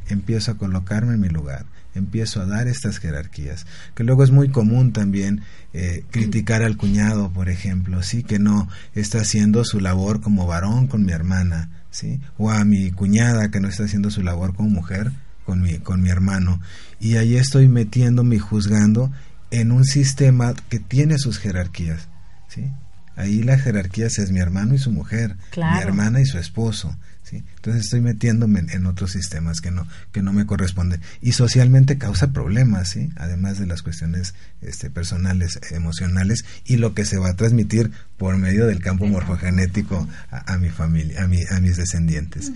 [0.10, 1.66] Empiezo a colocarme en mi lugar
[1.98, 3.66] empiezo a dar estas jerarquías.
[3.96, 5.42] Que luego es muy común también
[5.74, 10.88] eh, criticar al cuñado, por ejemplo, sí, que no está haciendo su labor como varón
[10.88, 14.70] con mi hermana, sí, o a mi cuñada que no está haciendo su labor como
[14.70, 15.12] mujer
[15.46, 16.62] con mi, con mi hermano.
[17.00, 19.12] Y ahí estoy metiéndome y juzgando
[19.52, 22.08] en un sistema que tiene sus jerarquías,
[22.48, 22.72] sí.
[23.16, 26.96] Ahí la jerarquía es mi hermano y su mujer, mi hermana y su esposo,
[27.36, 31.02] entonces estoy metiéndome en, otros sistemas que no, que no me corresponden.
[31.22, 33.10] Y socialmente causa problemas, ¿sí?
[33.18, 38.38] Además de las cuestiones este, personales, emocionales, y lo que se va a transmitir por
[38.38, 42.52] medio del campo morfogenético a, mi familia, a, mi, a mis descendientes.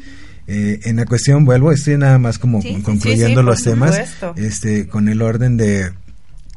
[0.47, 3.99] Eh, en la cuestión, vuelvo, estoy nada más como concluyendo los temas,
[4.35, 5.91] este, con el orden de,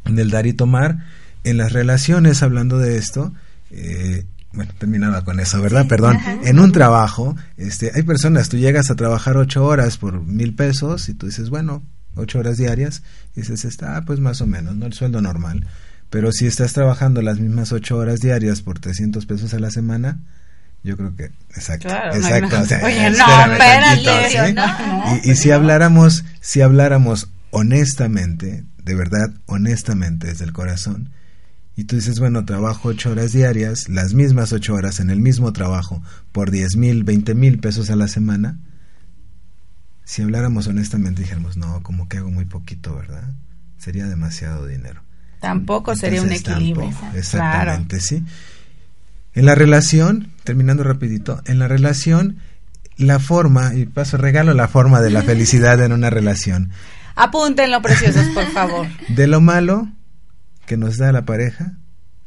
[0.04, 1.04] del dar y tomar.
[1.44, 3.34] En las relaciones, hablando de esto,
[3.70, 5.86] eh, bueno, terminaba con eso, ¿verdad?
[5.86, 6.18] Perdón.
[6.44, 11.08] En un trabajo, este, hay personas, tú llegas a trabajar ocho horas por mil pesos
[11.08, 11.82] y tú dices, bueno,
[12.16, 13.02] ocho horas diarias,
[13.34, 14.86] y dices, está, pues más o menos, ¿no?
[14.86, 15.66] El sueldo normal.
[16.10, 20.20] Pero si estás trabajando las mismas ocho horas diarias por 300 pesos a la semana,
[20.84, 21.24] yo creo que,
[21.54, 22.56] exacto, exacto.
[22.84, 24.54] Oye, no, espérate,
[25.24, 31.10] y, y si habláramos, si habláramos honestamente, de verdad, honestamente, desde el corazón,
[31.76, 35.52] y tú dices, bueno, trabajo ocho horas diarias, las mismas ocho horas en el mismo
[35.52, 36.02] trabajo,
[36.32, 38.58] por diez mil, veinte mil pesos a la semana,
[40.04, 43.32] si habláramos honestamente dijéramos, no, como que hago muy poquito, ¿verdad?
[43.78, 45.02] Sería demasiado dinero.
[45.40, 46.92] Tampoco sería un equilibrio.
[47.14, 48.24] exactamente, sí.
[49.34, 52.38] En la relación, terminando rapidito, en la relación,
[52.96, 56.70] la forma, y paso regalo la forma de la felicidad en una relación.
[57.16, 58.86] Apúntenlo, preciosos, por favor.
[59.08, 59.88] De lo malo,
[60.66, 61.78] que nos da la pareja,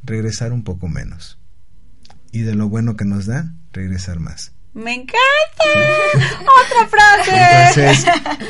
[0.04, 1.40] regresar un poco menos.
[2.32, 4.52] Y de lo bueno que nos da, regresar más.
[4.74, 5.18] Me encanta.
[6.66, 7.92] Otra frase.
[7.92, 8.06] Entonces,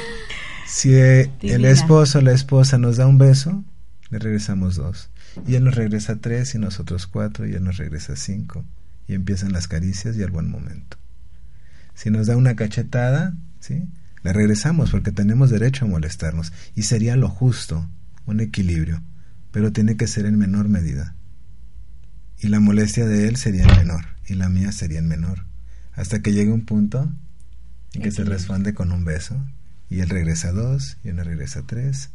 [0.68, 3.64] si eh, el esposo o la esposa nos da un beso,
[4.10, 5.10] le regresamos dos.
[5.46, 8.66] Y él nos regresa tres y nosotros cuatro y él nos regresa cinco.
[9.08, 10.98] Y empiezan las caricias y el buen momento.
[11.94, 13.88] Si nos da una cachetada, ¿sí?
[14.24, 16.52] Le regresamos porque tenemos derecho a molestarnos.
[16.76, 17.88] Y sería lo justo,
[18.26, 19.02] un equilibrio
[19.52, 21.16] pero tiene que ser en menor medida.
[22.40, 25.46] Y la molestia de él sería en menor, y la mía sería en menor,
[25.94, 27.12] hasta que llegue un punto
[27.94, 29.44] en que se responde con un beso,
[29.90, 32.12] y él regresa a dos, y él regresa a tres,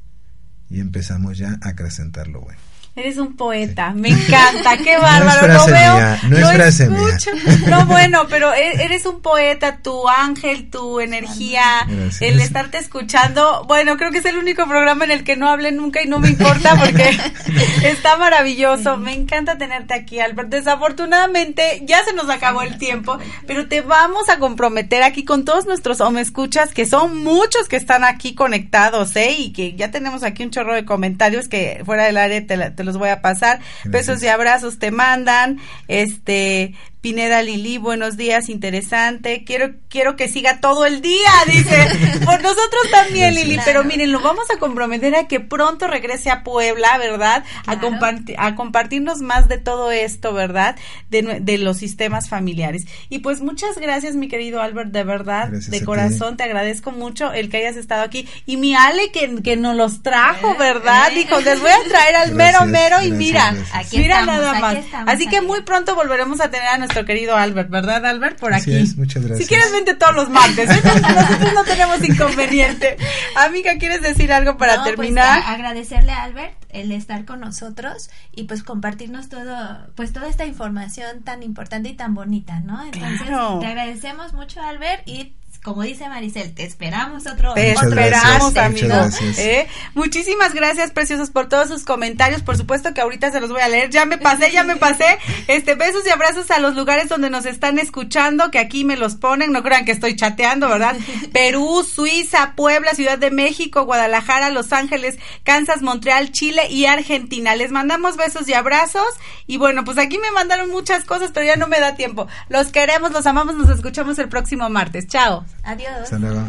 [0.69, 2.61] y empezamos ya a acrecentar lo bueno.
[2.95, 5.49] Eres un poeta, me encanta, qué bárbaro.
[5.49, 7.31] No, veo, no es escucho.
[7.71, 11.87] No, bueno, pero e, eres un poeta, tu ángel, tu energía,
[12.21, 13.65] el estarte escuchando.
[13.67, 16.19] Bueno, creo que es el único programa en el que no hablé nunca y no
[16.19, 17.17] me importa porque
[17.83, 18.99] está maravilloso.
[18.99, 20.51] Me encanta tenerte aquí, Albert.
[20.51, 23.17] Desafortunadamente ya se nos acabó el tiempo,
[23.47, 27.69] pero te vamos a comprometer aquí con todos nuestros o me escuchas, que son muchos
[27.69, 29.33] que están aquí conectados, ¿eh?
[29.39, 32.82] Y que ya tenemos aquí un chorro de comentarios que fuera del área te, te
[32.85, 33.61] los voy a pasar.
[33.85, 35.59] Besos y abrazos te mandan.
[35.89, 39.43] Este, Pineda Lili, buenos días, interesante.
[39.45, 42.21] Quiero, quiero que siga todo el día, dice.
[42.25, 46.45] Por nosotros también, Lili, pero miren, lo vamos a comprometer a que pronto regrese a
[46.45, 47.43] Puebla, ¿verdad?
[47.67, 50.77] A, compartir a compartirnos más de todo esto, ¿verdad?
[51.11, 52.87] De, de, los sistemas familiares.
[53.09, 57.51] Y pues muchas gracias, mi querido Albert, de verdad, de corazón, te agradezco mucho el
[57.51, 58.29] que hayas estado aquí.
[58.47, 61.11] Y mi Ale que, que nos los trajo, ¿verdad?
[61.13, 63.57] Dijo, les voy a traer al mero mero y mira,
[63.91, 64.77] mira nada más.
[65.07, 68.39] Así que muy pronto volveremos a tener a nuestro querido Albert, ¿verdad, Albert?
[68.39, 68.73] Por aquí.
[68.97, 69.39] muchas gracias.
[69.39, 70.69] Si quieres, vente todos los martes.
[70.85, 72.97] Nosotros no tenemos inconveniente.
[73.37, 75.43] Amiga, ¿quieres decir algo para pues, terminar?
[75.47, 81.23] agradecerle a Albert el estar con nosotros y pues compartirnos todo, pues toda esta información
[81.23, 82.83] tan importante y tan bonita, ¿no?
[82.85, 83.27] Entonces,
[83.61, 87.55] te agradecemos mucho, Albert, y como dice Maricel, te esperamos otro.
[87.55, 89.15] Te esperamos, amigos.
[89.39, 89.69] ¿eh?
[89.95, 92.43] Muchísimas gracias, preciosos, por todos sus comentarios.
[92.43, 93.89] Por supuesto que ahorita se los voy a leer.
[93.91, 95.19] Ya me pasé, ya me pasé.
[95.47, 99.15] Este, besos y abrazos a los lugares donde nos están escuchando, que aquí me los
[99.15, 99.53] ponen.
[99.53, 100.97] No crean que estoy chateando, ¿verdad?
[101.33, 107.55] Perú, Suiza, Puebla, Ciudad de México, Guadalajara, Los Ángeles, Kansas, Montreal, Chile y Argentina.
[107.55, 109.07] Les mandamos besos y abrazos.
[109.47, 112.27] Y bueno, pues aquí me mandaron muchas cosas, pero ya no me da tiempo.
[112.49, 115.07] Los queremos, los amamos, nos escuchamos el próximo martes.
[115.07, 115.45] Chao.
[115.63, 116.03] Adiós.
[116.03, 116.43] Hasta luego.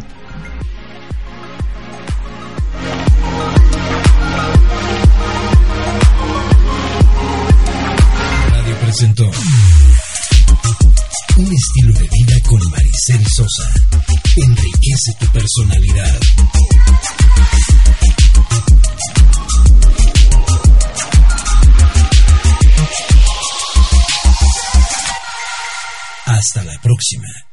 [8.49, 9.32] Radio presentó
[11.38, 13.70] un estilo de vida con Maricel Sosa.
[14.36, 16.20] Enriquece tu personalidad.
[26.26, 27.53] Hasta la próxima.